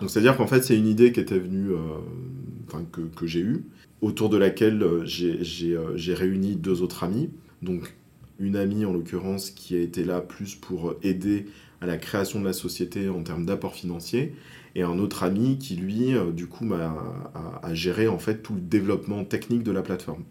[0.00, 3.64] Donc c'est-à-dire qu'en fait c'est une idée qui était venue, euh, que, que j'ai eue,
[4.00, 7.30] autour de laquelle euh, euh, j'ai réuni deux autres amis.
[7.62, 7.94] Donc
[8.38, 11.46] une amie en l'occurrence qui a été là plus pour aider
[11.80, 14.34] à la création de la société en termes d'apport financier
[14.74, 16.96] et un autre ami qui lui du coup m'a
[17.62, 20.24] a, géré en fait tout le développement technique de la plateforme.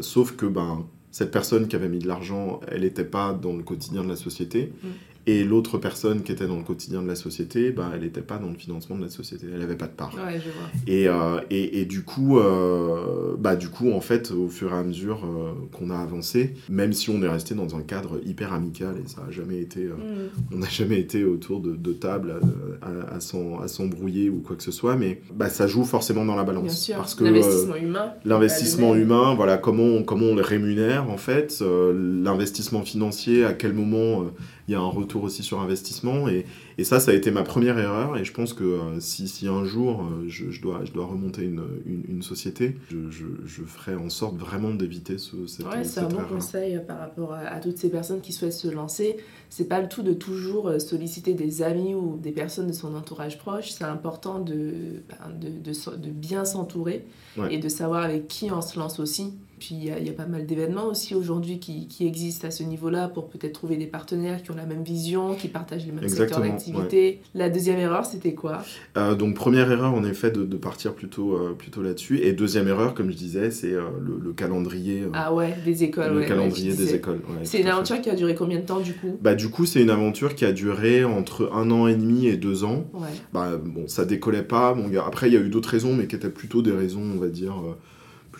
[0.00, 3.62] sauf que ben cette personne qui avait mis de l'argent, elle n'était pas dans le
[3.62, 4.72] quotidien de la société.
[4.82, 4.88] Mm.
[5.26, 8.38] Et l'autre personne qui était dans le quotidien de la société, bah, elle n'était pas
[8.38, 10.14] dans le financement de la société, elle n'avait pas de part.
[10.14, 10.68] Ouais, je vois.
[10.88, 14.76] Et, euh, et, et, du, coup, euh, bah, du coup, en fait, au fur et
[14.76, 18.52] à mesure euh, qu'on a avancé, même si on est resté dans un cadre hyper
[18.52, 20.54] amical, et ça n'a jamais été, mm.
[20.54, 22.40] on n'a jamais été autour de, de table
[22.80, 26.42] à, à, s'embrouiller ou quoi que ce soit, mais bah, ça joue forcément dans la
[26.42, 26.64] balance.
[26.64, 26.96] Bien sûr.
[26.96, 28.12] Parce que l'investissement humain.
[28.24, 34.24] L'investissement humain, voilà, comment, comment on le rémunère, en fait, l'investissement financier, à quel moment
[34.68, 36.28] il y a un retour aussi sur investissement.
[36.28, 36.46] Et,
[36.78, 38.16] et, ça, ça a été ma première erreur.
[38.16, 41.06] Et je pense que euh, si, si, un jour euh, je, je, dois, je dois
[41.06, 41.62] remonter une,
[42.08, 43.10] une, société, je,
[43.44, 46.98] je, ferai en sorte vraiment d'éviter ce, cette, ouais, c'est un bon conseil euh, par
[46.98, 49.16] rapport à, toutes ces personnes qui souhaitent se lancer.
[49.50, 53.38] C'est pas le tout de toujours solliciter des amis ou des personnes de son entourage
[53.38, 53.70] proche.
[53.70, 57.04] C'est important de, ben, de, de, de, bien s'entourer
[57.50, 59.34] et de savoir avec qui on se lance aussi.
[59.62, 62.64] Puis il y, y, a pas mal d'événements aussi aujourd'hui qui, qui, existent à ce
[62.64, 66.08] niveau-là pour peut-être trouver des partenaires qui ont la même vision, qui partagent les mêmes
[66.08, 67.20] secteurs d'activité.
[67.34, 68.62] La deuxième erreur, c'était quoi?
[68.96, 72.20] Euh, Donc première erreur, en effet, de, de partir plutôt, euh, plutôt là-dessus.
[72.20, 75.04] Et deuxième erreur, comme je disais, c'est euh, le, calendrier.
[75.12, 76.14] ah ouais, des écoles.
[76.14, 77.20] Le calendrier des écoles.
[77.42, 79.18] c'est une aventure qui a duré combien de temps du coup?
[79.20, 82.36] Bah du coup, c'est une aventure qui a duré entre un an et demi et
[82.36, 82.86] deux ans.
[82.94, 83.08] Ouais.
[83.32, 84.74] Bah bon, ça décollait pas.
[84.74, 87.18] Bon, après, il y a eu d'autres raisons, mais qui étaient plutôt des raisons, on
[87.18, 87.54] va dire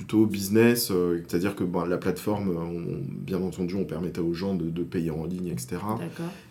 [0.03, 4.83] plutôt business, euh, c'est-à-dire que la plateforme, euh, bien entendu, on permettait aux gens de,
[4.83, 5.77] payer en ligne, etc.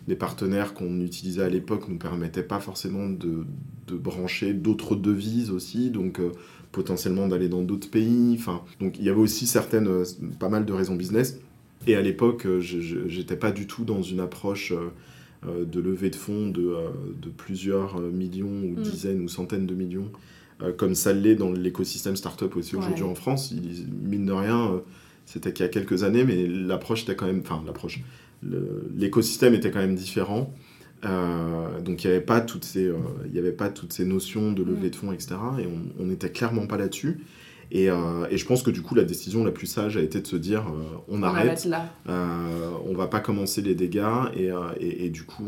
[0.08, 3.44] Les partenaires qu'on utilisait à l'époque ne nous permettaient pas forcément de,
[3.90, 6.30] brancher d'autres devises aussi, donc euh,
[6.72, 8.34] potentiellement d'aller dans d'autres pays.
[8.38, 10.02] Enfin, donc il y avait aussi certaines,
[10.40, 11.38] pas mal de raisons business.
[11.86, 14.72] Et à l'époque, je n'étais pas du tout dans une approche
[15.44, 16.74] de levée de fonds de,
[17.36, 18.82] plusieurs millions ou mm.
[18.82, 20.10] dizaines ou centaines de millions
[20.76, 23.50] comme ça l'est dans l'écosystème startup aussi aujourd'hui en France.
[23.50, 24.78] Il, mine de rien, euh,
[25.26, 28.00] c'était qu'il y a quelques années, mais l'approche était quand même, enfin l'approche,
[28.96, 30.54] l'écosystème était quand même différent.
[31.04, 32.92] Euh, donc il n'y avait pas toutes ces,
[33.32, 34.90] y avait pas toutes ces notions de levée mm.
[34.90, 35.34] de fonds, etc.
[35.58, 35.66] Et
[35.98, 37.20] on n'était clairement pas là-dessus.
[37.74, 40.26] Euh, et, je pense que du coup, la décision la plus sage a été de
[40.26, 41.86] se dire euh, on, arrête, là.
[42.08, 44.02] Euh, on va pas commencer les dégâts,
[44.36, 45.44] et, du coup,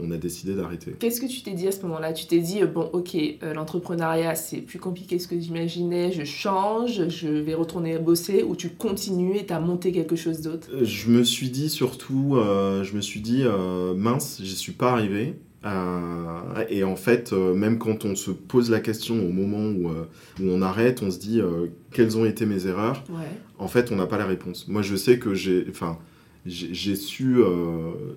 [0.00, 0.94] on, a décidé d'arrêter.
[0.98, 2.12] Qu'est-ce que tu t'es dit à ce moment-là?
[2.12, 3.16] Tu t'es dit bon, ok,
[3.54, 8.56] l'entrepreneuriat c'est plus compliqué que ce que j'imaginais, je change, je vais retourner bosser, ou
[8.56, 10.68] tu continues et tu as monté quelque chose d'autre?
[10.82, 13.44] Je me suis dit surtout, je me suis dit
[13.96, 15.34] mince, j'y suis pas arrivé.
[15.64, 19.88] Euh, et en fait, euh, même quand on se pose la question au moment où,
[19.88, 20.04] euh,
[20.40, 21.40] où on arrête, on se dit
[21.92, 23.04] quelles ont été mes erreurs.
[23.58, 24.68] En fait, on n'a pas la réponse.
[24.68, 25.98] Moi, je sais que j'ai, enfin,
[26.46, 27.38] j'ai su,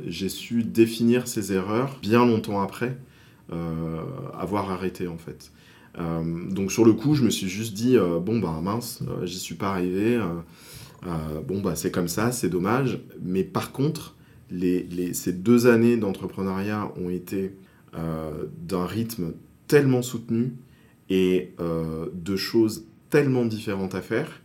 [0.07, 2.97] j'ai su définir ces erreurs bien longtemps après
[4.37, 5.51] avoir arrêté en fait.
[5.97, 9.71] donc sur le coup, je me suis juste dit bon bah mince, j'y suis pas
[9.71, 10.19] arrivé.
[11.47, 12.99] bon bah c'est comme ça, c'est dommage.
[13.21, 14.15] Mais par contre,
[14.51, 17.55] les, ces deux années d'entrepreneuriat ont été
[17.93, 19.33] d'un rythme
[19.67, 20.53] tellement soutenu
[21.09, 24.41] et de choses tellement différentes à faire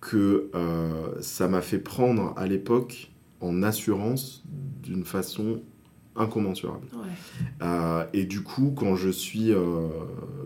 [0.00, 4.42] que euh, ça m'a fait prendre à l'époque en assurance
[4.82, 5.60] d'une façon
[6.16, 6.86] incommensurable.
[7.62, 9.88] Euh, et du coup, quand je suis, euh,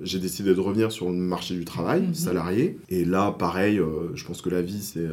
[0.03, 2.15] j'ai décidé de revenir sur le marché du travail, mhm.
[2.15, 2.79] salarié.
[2.91, 3.81] Et là, pareil,
[4.15, 5.09] je pense que la vie, c'est,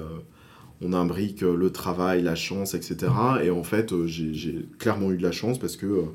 [0.82, 3.12] on imbrique le travail, la chance, etc.
[3.44, 6.06] Et en fait, j'ai clairement eu de la chance parce que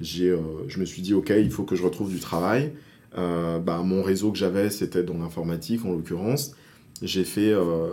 [0.00, 0.36] j'ai,
[0.68, 2.72] je me suis dit, ok, il faut que je retrouve du travail.
[3.18, 6.54] Euh, bah, mon réseau que j'avais, c'était dans l'informatique en l'occurrence.
[7.02, 7.88] J'ai fait euh,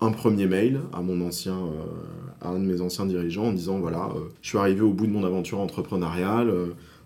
[0.00, 3.78] un premier mail à mon ancien, euh, à un de mes anciens dirigeants en disant
[3.78, 4.10] voilà,
[4.40, 6.52] je suis arrivé au bout de mon aventure entrepreneuriale.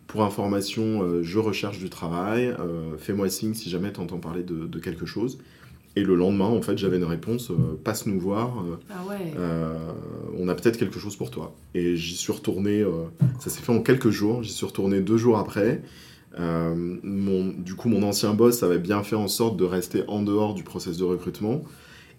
[0.06, 2.54] pour information, je recherche du travail.
[2.98, 5.38] Fais-moi signe si jamais tu entends parler de, de, quelque chose.
[5.96, 7.50] Et le lendemain, en fait, j'avais une réponse
[7.83, 8.64] passe nous voir.
[8.90, 9.33] Ah ouais.
[10.38, 11.55] on a peut-être quelque chose pour toi.
[11.74, 12.85] Et j'y suis retourné.
[13.40, 14.42] ça s'est fait en quelques jours.
[14.42, 15.83] J'y suis retourné deux jours après.
[16.38, 20.22] Euh, mon, du coup, mon ancien boss avait bien fait en sorte de rester en
[20.22, 21.62] dehors du process de recrutement.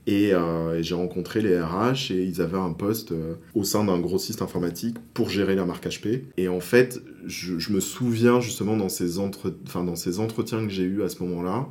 [0.08, 4.00] Et, euh, j'ai rencontré les RH et ils avaient un poste euh, au sein d'un
[4.00, 6.24] grossiste informatique pour gérer la marque HP.
[6.38, 10.72] Et en fait, je, je me souviens justement dans ces, entre, dans ces entretiens que
[10.72, 11.68] j'ai eus à ce moment-là,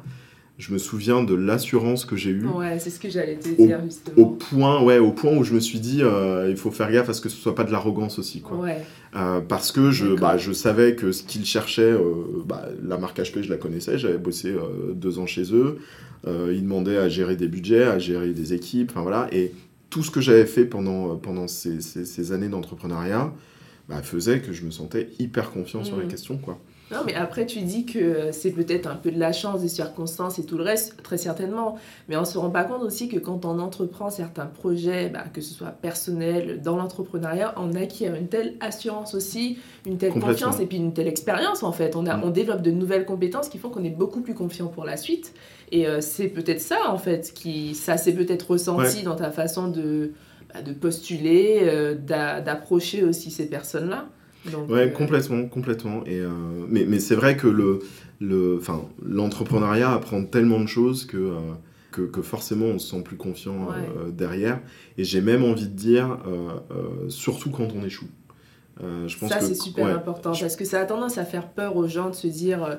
[0.61, 2.46] je me souviens de l'assurance que j'ai eue.
[2.46, 4.16] Ouais, c'est ce que j'allais te dire justement.
[4.18, 7.09] Au point, ouais, au point où je me suis dit, euh, il faut faire gaffe
[7.09, 8.59] à ce que ce soit pas de l'arrogance aussi, quoi.
[8.59, 8.85] Ouais.
[9.16, 13.18] Euh, parce que je, bah, je savais que ce qu'ils cherchaient, euh, bah, la marque
[13.18, 14.55] HP, je la connaissais, j'avais bossé
[14.92, 15.79] deux ans chez eux.
[16.27, 19.29] ils demandaient à gérer des budgets, à gérer des équipes, enfin voilà.
[19.33, 19.53] Et
[19.88, 23.33] tout ce que j'avais fait pendant, pendant ces, ces, ces années d'entrepreneuriat
[23.88, 26.09] bah, faisait que je me sentais hyper confiant sur les mmh.
[26.09, 26.61] questions, quoi.
[26.90, 30.40] Non, mais après, tu dis que c'est peut-être un peu de la chance, des circonstances
[30.40, 31.76] et tout le reste, très certainement.
[32.09, 35.24] Mais on ne se rend pas compte aussi que quand on entreprend certains projets, bah,
[35.33, 40.59] que ce soit personnel, dans l'entrepreneuriat, on acquiert une telle assurance aussi, une telle confiance
[40.59, 41.94] et puis une telle expérience en fait.
[41.94, 42.24] On, a, mm.
[42.24, 45.33] on développe de nouvelles compétences qui font qu'on est beaucoup plus confiant pour la suite.
[45.70, 49.68] Et euh, c'est peut-être ça en fait, qui, ça s'est peut-être ressenti dans ta façon
[49.68, 50.12] de,
[50.53, 54.07] bah, de postuler, euh, d'approcher aussi ces personnes-là.
[54.46, 56.05] Donc, ouais, euh, complètement, complètement.
[56.07, 56.31] Et, euh,
[56.68, 57.81] mais, mais c'est vrai que le,
[58.20, 58.61] le,
[59.05, 61.38] l'entrepreneuriat apprend tellement de choses que, euh,
[61.90, 63.68] que, que, forcément on se sent plus confiant
[64.09, 64.61] derrière.
[64.96, 66.18] Et j'ai même envie de dire,
[67.09, 68.09] surtout quand on échoue.
[68.81, 71.88] je pense ça, c'est super important parce que ça a tendance à faire peur aux
[71.88, 72.79] gens de se dire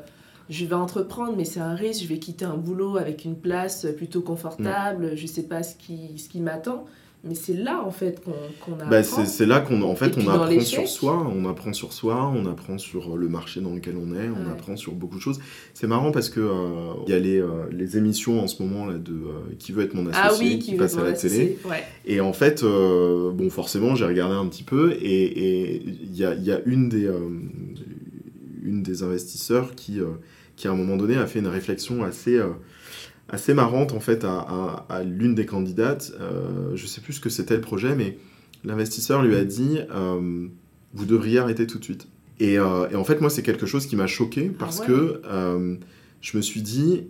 [0.49, 3.87] je vais entreprendre, mais c'est un risque, je vais quitter un boulot avec une place
[3.95, 6.85] plutôt confortable, je ne sais pas ce qui, ce qui m'attend.
[7.23, 9.25] Mais c'est là en fait qu'on bah, apprend.
[9.25, 12.79] c'est là qu'on en fait on apprend sur soi, on apprend sur soi, on apprend
[12.79, 15.39] sur le marché dans lequel on est, on apprend sur beaucoup de choses.
[15.75, 18.87] C'est marrant parce que euh, il y a les, euh, les, émissions en ce moment
[18.87, 21.59] là de euh, qui veut être mon associé ah oui, qui, passe à la télé.
[22.05, 26.51] Et en fait bon forcément j'ai regardé un petit peu et il y a, y
[26.51, 27.07] a une des
[28.63, 29.99] une des investisseurs qui
[30.55, 32.41] qui à un moment donné a fait une réflexion assez
[33.29, 36.13] assez marrante en fait à, à, l'une des candidates.
[36.19, 38.17] Euh, je sais plus ce que c'était le projet, mais
[38.63, 40.47] l'investisseur lui a dit euh,
[40.93, 42.07] vous devriez arrêter tout de suite.
[42.39, 45.21] Et, euh, et en fait, moi, c'est quelque chose qui m'a choqué ah parce que
[45.25, 45.75] euh,
[46.21, 47.03] je me suis dit,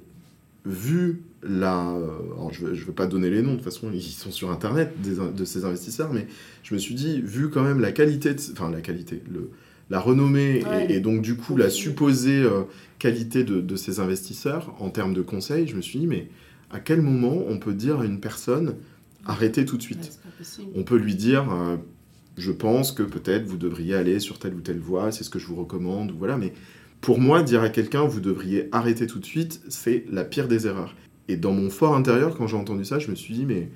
[0.65, 1.71] vu la.
[1.71, 4.93] Alors, je ne veux, pas donner les noms, de toute façon, ils sont sur Internet
[5.01, 6.27] des, de ces investisseurs, mais
[6.63, 9.49] je me suis dit, vu quand même la qualité, enfin, la qualité, le,
[9.91, 12.63] la renommée et, donc du coup la supposée euh,
[12.97, 16.29] qualité de, ces investisseurs en termes de conseils, je me suis dit, mais
[16.71, 18.75] à quel moment on peut dire à une personne
[19.25, 20.19] arrêtez tout de suite?
[20.75, 21.75] On peut lui dire, euh,
[22.37, 25.39] je pense que peut-être vous devriez aller sur telle ou telle voie, c'est ce que
[25.39, 26.53] je vous recommande, voilà, mais
[27.01, 30.67] pour moi, dire à quelqu'un vous devriez arrêter tout de suite, c'est la pire des
[30.67, 30.95] erreurs.
[31.27, 33.69] Et dans mon fort intérieur, quand j'ai entendu ça, je me suis dit, mais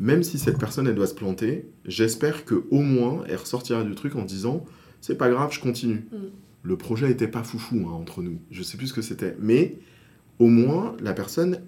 [0.00, 3.94] même si cette personne, elle doit se planter, j'espère que au moins, elle ressortira du
[3.94, 4.66] truc en disant,
[5.06, 6.04] c'est pas grave, je continue.
[6.10, 6.16] Mm.
[6.64, 9.78] Le projet n'était pas foufou hein, entre nous, je sais plus ce que c'était, mais
[10.40, 11.60] au moins la personne,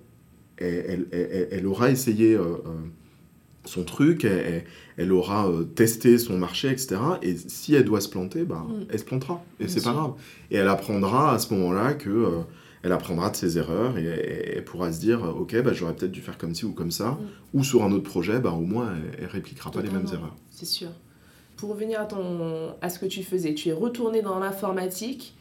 [0.56, 2.74] elle, elle, aura essayé euh, euh,
[3.64, 4.26] son truc,
[4.96, 6.96] elle, aura euh, testé son marché, etc.
[7.22, 8.86] Et si elle doit se planter, bah, mm.
[8.90, 10.14] elle se plantera, et c'est pas grave.
[10.50, 12.40] Et elle apprendra à ce moment-là que
[12.82, 14.04] elle apprendra de ses erreurs et,
[14.56, 17.12] elle pourra se dire ok bah, j'aurais peut-être dû faire comme ci ou comme ça
[17.12, 17.18] mm.
[17.54, 20.36] ou sur un autre projet bah, au moins elle, elle répliquera pas les mêmes erreurs
[20.50, 20.90] c'est sûr
[21.58, 25.34] pour revenir à, ton, à ce que tu faisais, tu es retourné dans l'informatique.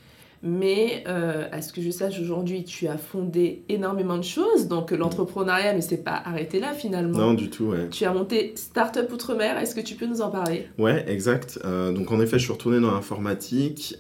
[0.43, 4.67] Mais à ce que je sache aujourd'hui, tu as fondé énormément de choses.
[4.67, 7.17] Donc l'entrepreneuriat ne s'est pas arrêté là finalement.
[7.17, 7.89] Non, du tout, ouais.
[7.89, 9.57] Tu as monté Startup Outre-mer.
[9.57, 10.67] Est-ce que tu peux nous en parler?
[10.77, 11.59] Ouais, exact.
[11.63, 13.97] donc en effet, je suis retourné dans l'informatique.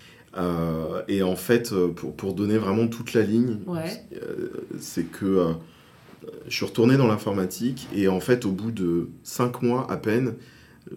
[1.07, 3.57] et en fait, pour, pour, donner vraiment toute la ligne,
[4.79, 5.55] c'est que
[6.47, 10.35] je suis retourné dans l'informatique et en fait, au bout de cinq mois à peine,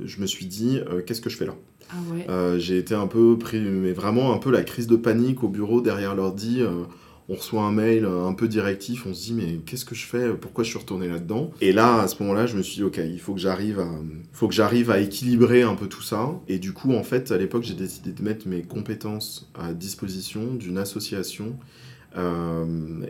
[0.04, 1.54] je me suis dit, euh, qu'est-ce que je fais là
[1.92, 2.26] ah ouais.
[2.28, 5.48] Euh, j'ai été un peu pris, mais vraiment un peu la crise de panique au
[5.48, 6.62] bureau derrière l'ordi.
[6.62, 6.84] Euh,
[7.28, 10.30] on reçoit un mail un peu directif, on se dit mais qu'est-ce que je fais
[10.34, 12.98] Pourquoi je suis retourné là-dedans Et là, à ce moment-là, je me suis dit ok,
[12.98, 13.88] il faut que j'arrive à,
[14.32, 16.40] faut que j'arrive à équilibrer un peu tout ça.
[16.48, 20.54] Et du coup, en fait, à l'époque, j'ai décidé de mettre mes compétences à disposition
[20.54, 21.56] d'une association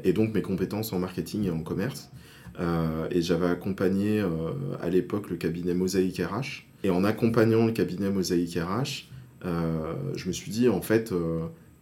[0.05, 2.11] et donc mes compétences en marketing et en commerce.
[2.59, 4.29] Euh, et j'avais accompagné euh,
[4.83, 6.67] à l'époque le cabinet Mosaïque RH.
[6.83, 9.07] Et en accompagnant le cabinet Mosaïque RH,
[9.45, 11.13] euh, je me suis dit, en fait,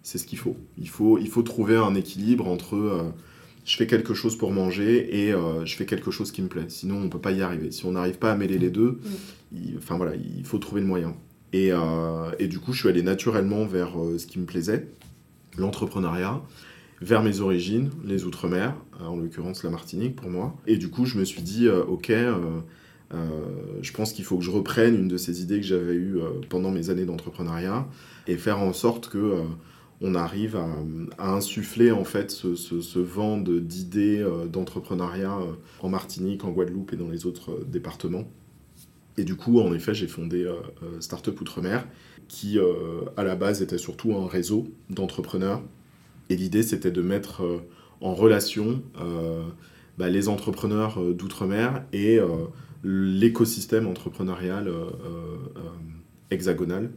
[0.02, 0.56] c'est ce qu'il faut.
[0.76, 1.18] Il, faut.
[1.18, 3.12] il faut trouver un équilibre entre
[3.64, 5.32] je fais quelque chose pour manger et
[5.64, 6.64] je fais quelque chose qui me plaît.
[6.68, 7.70] Sinon, on ne peut pas y arriver.
[7.70, 9.06] Si on n'arrive pas à mêler les deux, mm.
[9.52, 11.14] il, enfin, voilà, il faut trouver le moyen.
[11.52, 11.70] Et,
[12.38, 14.88] et, du coup, je suis allé naturellement vers ce qui me plaisait,
[15.56, 16.42] l'entrepreneuriat
[17.00, 20.56] vers mes origines, les Outre-mer, euh, en l'occurrence la Martinique pour moi.
[20.66, 22.60] Et du coup, je me suis dit, euh, ok, euh,
[23.10, 26.18] je pense qu'il faut que je reprenne une de ces idées que j'avais eues
[26.48, 27.88] pendant mes années d'entrepreneuriat
[28.26, 29.42] et faire en sorte que
[30.00, 30.56] on arrive
[31.18, 35.38] à, insuffler en fait ce, vent d'idées d'entrepreneuriat
[35.80, 38.28] en Martinique, en Guadeloupe et dans les autres départements.
[39.16, 40.46] Et du coup, en effet, j'ai fondé
[41.00, 41.88] Startup Outre-mer,
[42.28, 42.58] qui
[43.16, 45.62] à la base était surtout un réseau d'entrepreneurs
[46.30, 47.58] et l'idée, c'était de mettre euh,
[48.00, 49.42] en relation euh,
[49.98, 52.18] bah, les entrepreneurs euh, d'outre-mer et
[52.84, 54.70] l'écosystème entrepreneurial
[56.30, 56.90] hexagonal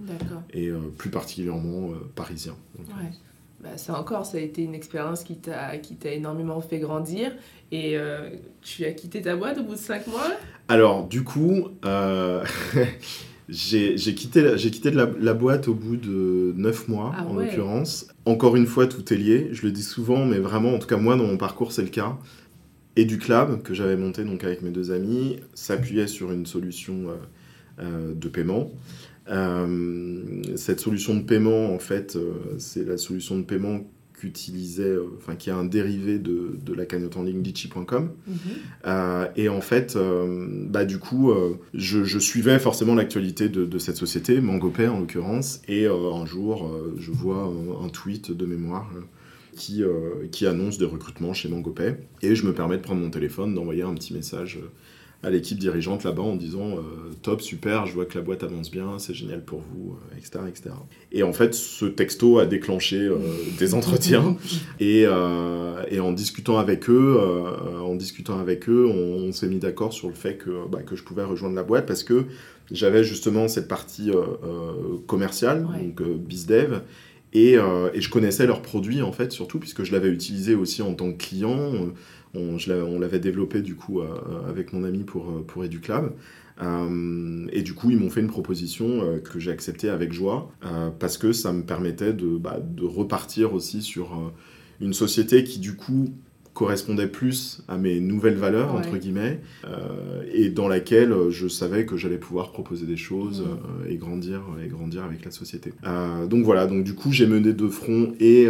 [0.53, 2.55] et plus particulièrement parisien.
[3.63, 5.73] Bah, ça encore, ça a été une expérience qui t'a
[6.05, 7.31] énormément fait grandir.
[7.71, 7.97] Et
[8.61, 10.31] tu as quitté ta boîte au bout de cinq mois?
[10.67, 11.69] Alors, du coup,
[13.51, 18.07] J'ai quitté, quitté la, la, boîte au bout de 9 mois, ah en l'occurrence.
[18.25, 19.49] Encore une fois, tout est lié.
[19.51, 21.89] Je le dis souvent, mais vraiment, en tout cas, moi, dans mon parcours, c'est le
[21.89, 22.17] cas.
[22.95, 27.09] Et du club que j'avais monté donc avec mes deux amis s'appuyait sur une solution
[27.09, 27.15] euh,
[27.79, 28.71] euh, de paiement.
[29.29, 32.17] Euh, cette solution de paiement, en fait,
[32.57, 33.85] c'est la solution de paiement
[34.21, 38.11] qu'utilisait, euh, enfin qui est un dérivé de, de la cagnotte en ligne litchi.com.
[38.27, 38.35] Mhm.
[38.85, 41.33] Euh, et en fait, euh, bah, du coup,
[41.73, 46.71] je, je, suivais forcément l'actualité de, de, cette société, Mangopay en l'occurrence, et un jour,
[46.97, 47.51] je vois
[47.83, 48.89] un, tweet de mémoire.
[49.61, 49.83] Qui,
[50.31, 51.97] qui, annonce des recrutements chez Mangopay.
[52.23, 54.59] Et je me permets de prendre mon téléphone, d'envoyer un petit message
[55.23, 56.81] à l'équipe dirigeante là-bas en disant euh,
[57.21, 60.47] top, super, je vois que la boîte avance bien, c'est génial pour vous, etc., euh,
[60.47, 60.69] etc.
[61.11, 63.17] Et en fait, ce texto a déclenché euh,
[63.59, 64.35] des entretiens
[64.79, 67.19] et, et, en discutant avec eux,
[67.83, 71.03] en discutant avec eux, on, s'est mis d'accord sur le fait que, bah, que je
[71.03, 72.25] pouvais rejoindre la boîte parce que
[72.71, 74.11] j'avais justement cette partie
[75.07, 76.81] commerciale, donc bizdev,
[77.33, 80.93] et, et, je connaissais leurs produits en fait surtout puisque je l'avais utilisé aussi en
[80.93, 81.91] tant que client
[82.33, 84.07] on, l'avait développé du coup euh,
[84.47, 86.11] avec mon ami pour, euh, pour EduClub.
[86.61, 90.51] Euh, et du coup, ils m'ont fait une proposition que j'ai acceptée avec joie
[90.99, 94.31] parce que ça me permettait de, bah, de repartir aussi sur
[94.79, 96.13] une société qui, du coup,
[96.53, 99.39] correspondait plus à mes nouvelles valeurs, entre guillemets,
[100.33, 103.89] et dans laquelle je savais que j'allais pouvoir proposer des choses mmh.
[103.89, 105.73] et, grandir, et grandir avec la société.
[106.29, 108.49] donc voilà, donc du coup, j'ai mené de front et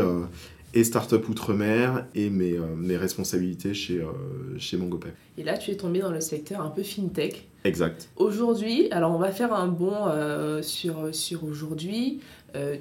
[0.74, 5.10] et Startup Outre-mer et mes, euh, mes, responsabilités chez, euh, chez Mangopay.
[5.38, 7.48] Et là, tu es tombé dans le secteur un peu fintech.
[7.64, 8.10] Exact.
[8.16, 12.22] Aujourd'hui, alors on va faire un bond euh, sur, sur aujourd'hui.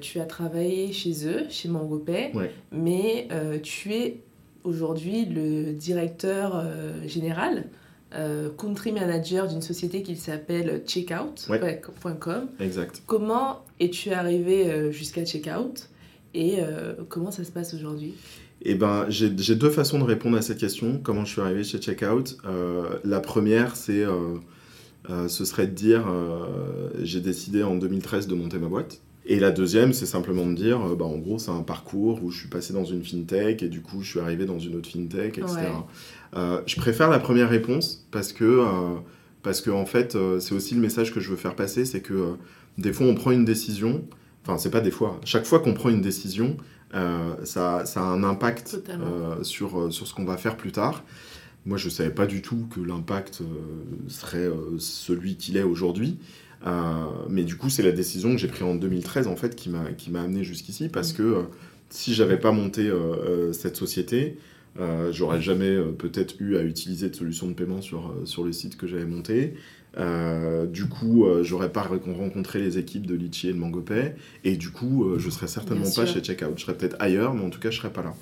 [0.01, 2.33] tu as travaillé chez eux, chez Mangopay,
[2.73, 3.29] mais
[3.63, 4.21] tu es
[4.65, 6.65] aujourd'hui le directeur
[7.07, 7.67] général,
[8.59, 12.49] country manager d'une société qui s'appelle checkout.com.
[12.59, 13.03] Exact.
[13.07, 15.89] Comment es-tu arrivé jusqu'à Checkout
[16.35, 18.15] et euh, comment ça se passe aujourd'hui?
[18.63, 21.01] Eh ben, j'ai deux façons de répondre à cette question.
[21.03, 22.37] Comment je suis arrivé chez Checkout?
[22.45, 26.07] Euh, La première, c'est, euh, ce serait de dire,
[27.03, 29.01] j'ai décidé en 2013 de monter ma boîte.
[29.27, 32.39] Et la deuxième, c'est simplement de dire, bah, en gros, c'est un parcours où je
[32.41, 35.39] suis passé dans une fintech et du coup, je suis arrivé dans une autre fintech,
[35.39, 35.57] etc.
[36.35, 38.65] je préfère la première réponse parce que,
[39.43, 42.35] parce que en fait, c'est aussi le message que je veux faire passer, c'est que
[42.79, 44.03] des fois, on prend une décision
[44.45, 45.21] Enfin, c'est pas des fois.
[45.25, 46.57] Chaque fois qu'on prend une décision,
[46.95, 50.73] euh, ça, ça, a un impact euh, sur, euh, sur ce qu'on va faire plus
[50.73, 51.05] tard.
[51.67, 53.43] Moi, je ne savais pas du tout que l'impact
[54.09, 56.19] serait celui qu'il est aujourd'hui.
[57.29, 60.21] Mais du coup, c'est la décision que j'ai prise en 2013 en fait qui m'a
[60.21, 61.45] amené jusqu'ici parce que
[61.89, 62.91] si j'avais pas monté
[63.53, 64.39] cette société,
[65.11, 68.87] j'aurais jamais peut-être eu à utiliser de solution de paiement sur, sur le site que
[68.87, 69.55] j'avais monté.
[69.99, 74.15] Euh, du coup, euh, j'aurais pas rencontré les équipes de Litchi et de MangoPay.
[74.45, 76.53] Et du coup, euh, je serais certainement pas chez Checkout.
[76.57, 78.15] Je serais peut-être ailleurs, mais en tout cas, je serais pas là.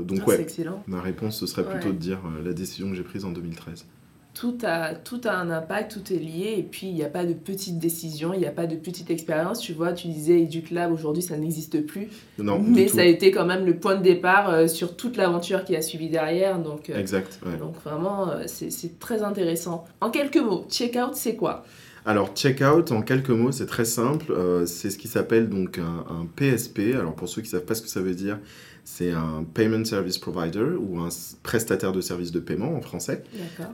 [0.00, 0.46] donc, ah, ouais.
[0.86, 3.86] Ma réponse, ce serait plutôt de dire la décision que j'ai prise en 2013
[4.34, 7.24] tout a, tout a un impact, tout est lié, et puis il n'y a pas
[7.24, 9.60] de petite décision, il n'y a pas de petite expérience.
[9.60, 12.08] Tu vois, tu disais EduClub, aujourd'hui ça n'existe plus.
[12.38, 15.64] Non, mais ça a été quand même le point de départ euh, sur toute l'aventure
[15.64, 16.58] qui a suivi derrière.
[16.58, 17.40] Donc, euh, exact.
[17.58, 19.84] Donc vraiment, euh, c'est très intéressant.
[20.00, 21.64] En quelques mots, Checkout, c'est quoi?
[22.04, 24.34] Alors, checkout, en quelques mots, c'est très simple.
[24.66, 26.96] c'est ce qui s'appelle donc un, un, PSP.
[26.98, 28.40] Alors, pour ceux qui ne savent pas ce que ça veut dire,
[28.84, 31.08] c'est un Payment Service Provider ou un
[31.42, 33.22] prestataire de services de paiement en français.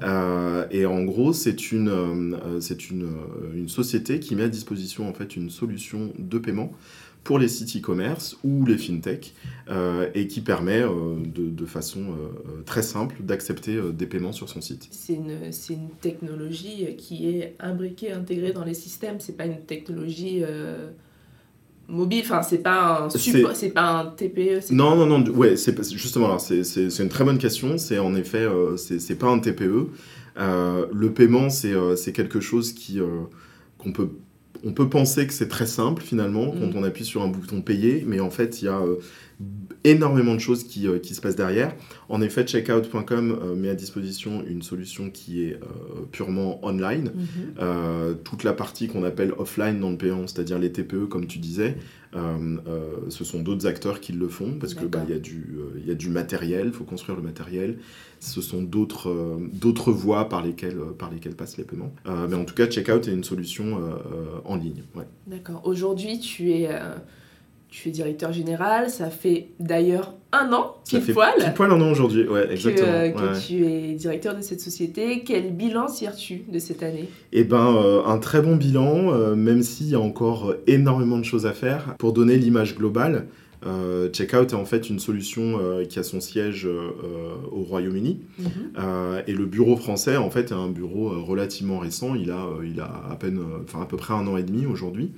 [0.03, 4.49] Euh, et en gros, c'est une, euh, c'est une, euh, une, société qui met à
[4.49, 6.73] disposition en fait une solution de paiement
[7.25, 9.35] pour les sites e-commerce ou les fintech
[10.15, 12.15] et qui permet de, de, façon
[12.65, 14.89] très simple d'accepter des paiements sur son site.
[14.91, 15.33] C'est une,
[15.69, 19.17] une, technologie qui est imbriquée, intégrée dans les systèmes.
[19.19, 20.43] C'est pas une technologie
[21.89, 23.09] mobile enfin c'est pas un
[23.55, 27.79] c'est pas un TPE non non non ouais c'est justement c'est une très bonne question
[27.79, 29.89] c'est en effet euh, c'est pas un TPE
[30.39, 33.01] euh, le paiement c'est euh, quelque chose qui
[33.79, 34.11] qu'on peut
[34.65, 36.77] on peut penser que c'est très simple finalement quand mm.
[36.77, 38.81] on appuie sur un bouton payer mais en fait il y a
[39.85, 41.75] énormément de choses qui, qui, se passent derrière.
[42.09, 45.59] En effet, checkout.com met à disposition une solution qui est
[46.13, 47.13] purement online.
[47.17, 48.23] Mm-hmm.
[48.25, 51.77] toute la partie qu'on appelle offline non payant, c'est-à-dire les TPE, comme tu disais,
[52.15, 55.59] euh, euh, ce sont d'autres acteurs qui le font parce qu'il bah, y, a du,
[55.59, 57.79] euh, y a du matériel, il faut construire le matériel.
[58.21, 61.95] Ce sont d'autres d'autres voies par lesquelles, par lesquelles passent les paiements.
[62.07, 63.79] mais en tout cas, Checkout est une solution
[64.45, 64.83] en ligne.
[64.97, 65.05] Ouais.
[65.27, 65.63] D'accord.
[65.65, 66.69] Aujourd'hui, tu es
[67.71, 71.35] tu es directeur général, ça fait d'ailleurs un an, pile poil.
[71.39, 72.87] Pile poil un an aujourd'hui, ouais, exactement.
[72.87, 75.23] Que, que tu es directeur de cette société.
[75.25, 77.09] Quel bilan tires-tu de cette année?
[77.33, 81.25] Eh ben, euh, un très bon bilan, euh, même s'il y a encore énormément de
[81.25, 81.95] choses à faire.
[81.99, 83.27] Pour donner l'image globale,
[83.67, 86.91] euh, Checkout est en fait une solution euh, qui a son siège euh,
[87.51, 88.21] au Royaume-Uni.
[88.39, 89.23] Mhm.
[89.27, 92.15] et le bureau français, en fait, est un bureau relativement récent.
[92.15, 95.13] Il a, il a à peine, enfin à peu près un an et demi aujourd'hui.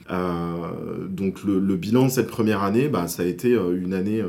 [1.09, 4.22] donc le, bilan de cette première année, bah, ça a été une année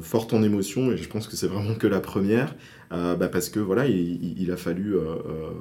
[0.00, 2.54] forte en émotion et je pense que c'est vraiment que la première.
[2.90, 4.96] Bah, parce que voilà, il, a fallu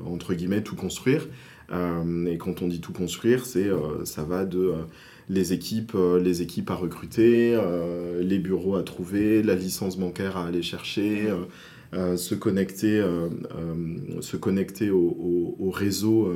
[0.05, 1.27] entre guillemets tout construire.
[1.71, 3.69] et quand on dit tout construire, c'est
[4.03, 4.73] ça va de
[5.31, 10.35] les équipes, euh, les équipes à recruter, euh, les bureaux à trouver, la licence bancaire
[10.35, 11.29] à aller chercher,
[11.93, 13.03] euh, se connecter,
[14.21, 16.33] se connecter au, réseau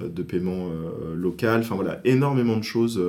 [0.00, 0.70] de paiement
[1.14, 1.60] local.
[1.60, 3.00] Enfin voilà, énormément de choses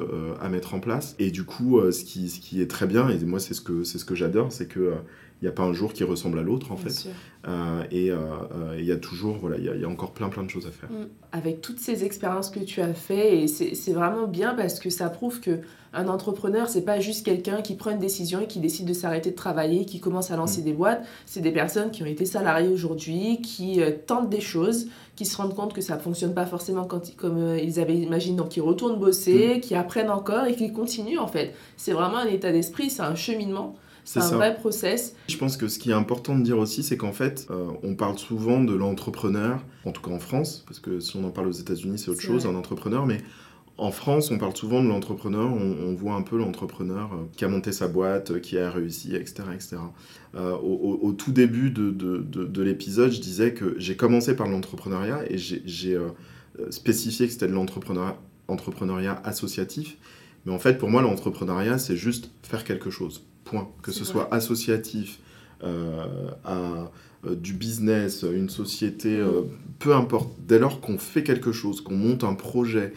[0.42, 1.16] à mettre en place.
[1.20, 3.84] Et du coup, ce, qui, ce qui est très bien, et moi c'est ce que,
[3.84, 4.94] c'est ce que j'adore, c'est que
[5.42, 7.10] il n'y a pas un jour qui ressemble à l'autre en fait.
[7.48, 10.44] Euh, et euh, euh, il y a toujours, voilà, il y, a encore plein plein
[10.44, 10.90] de choses à faire.
[10.90, 11.08] Mm.
[11.34, 15.10] Avec toutes ces expériences que tu as fait, et c'est vraiment bien parce que ça
[15.10, 15.60] prouve que
[15.94, 19.32] un entrepreneur, c'est pas juste quelqu'un qui prend une décision et qui décide de s'arrêter
[19.32, 20.66] de travailler, qui commence à lancer mm.
[20.66, 21.06] des boîtes.
[21.26, 25.56] C'est des personnes qui ont été salariées aujourd'hui, qui tentent des choses, qui se rendent
[25.56, 29.56] compte que ça fonctionne pas forcément quand, comme ils avaient imaginé, donc qui retournent bosser,
[29.58, 29.60] mm.
[29.62, 31.54] qui apprennent encore et qui continuent en fait.
[31.78, 33.76] C'est vraiment un état d'esprit, c'est un cheminement.
[34.06, 35.16] C'est un vrai process.
[35.28, 37.96] Je pense que ce qui est important de dire aussi, c'est qu'en fait, euh, on
[37.96, 41.48] parle souvent de l'entrepreneur, en tout cas en France, parce que si on en parle
[41.48, 43.18] aux États-Unis, c'est autre chose, un entrepreneur, mais
[43.78, 47.48] en France, on parle souvent de l'entrepreneur, on, voit un peu l'entrepreneur euh, qui a
[47.48, 49.44] monté sa boîte, euh, qui a réussi, etc.
[49.54, 49.78] etc.
[50.36, 55.38] au, tout début de, de, de, l'épisode, je disais que j'ai commencé par l'entrepreneuriat et
[55.38, 55.98] j'ai
[56.70, 59.98] spécifié que c'était de l'entrepreneuriat associatif.
[60.46, 63.24] Mais en fait, pour moi, l'entrepreneuriat, c'est juste faire quelque chose.
[63.46, 63.70] Point.
[63.82, 65.20] Que ce soit associatif,
[65.64, 66.92] euh, à
[67.26, 69.44] euh, du business, une société, euh,
[69.80, 70.30] peu importe.
[70.46, 72.94] Dès lors qu'on fait quelque chose, qu'on monte un projet,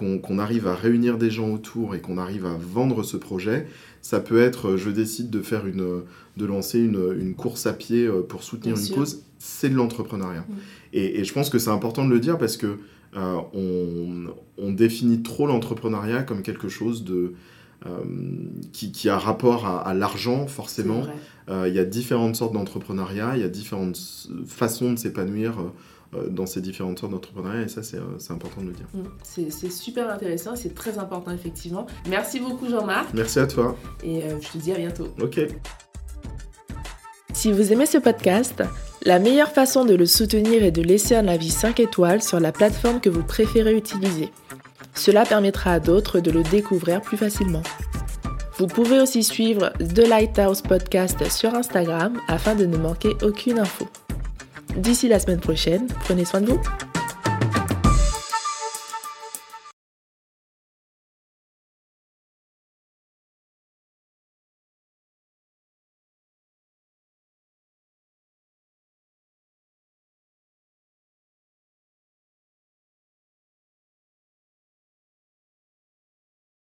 [0.00, 3.66] qu'on arrive à réunir des gens autour et qu'on arrive à vendre ce projet,
[4.02, 6.02] ça peut être, je décide de faire une,
[6.36, 10.46] de lancer une, une course à pied pour soutenir une cause, c'est de l'entrepreneuriat.
[10.92, 12.78] Et, et, je pense que c'est important de le dire parce que
[13.14, 14.26] on,
[14.56, 17.34] on, définit trop l'entrepreneuriat comme quelque chose de
[17.86, 18.04] euh,
[18.74, 21.02] qui, qui, a rapport à, l'argent, forcément.
[21.48, 23.98] Euh, il y a différentes sortes d'entrepreneuriat, il y a différentes
[24.46, 25.72] façons de s'épanouir euh,
[26.30, 27.98] dans ces différentes sortes d'entrepreneuriat et ça c'est
[28.30, 28.86] important de le dire.
[28.94, 29.50] Mm.
[29.50, 31.86] C'est super intéressant, c'est très important effectivement.
[32.08, 33.14] Merci beaucoup Jean-Marc.
[33.14, 33.76] Merci à toi.
[34.02, 35.08] Et je te dis à bientôt.
[35.20, 35.40] Ok.
[37.32, 38.62] Si vous aimez ce podcast,
[39.02, 42.52] la meilleure façon de le soutenir est de laisser un avis 5 étoiles sur la
[42.52, 44.30] plateforme que vous préférez utiliser.
[44.94, 47.62] Cela permettra à d'autres de le découvrir plus facilement.
[48.58, 53.86] Vous pouvez aussi suivre The Lighthouse Podcast sur Instagram afin de ne manquer aucune info.
[54.76, 56.60] D'ici la semaine prochaine, prenez soin de vous.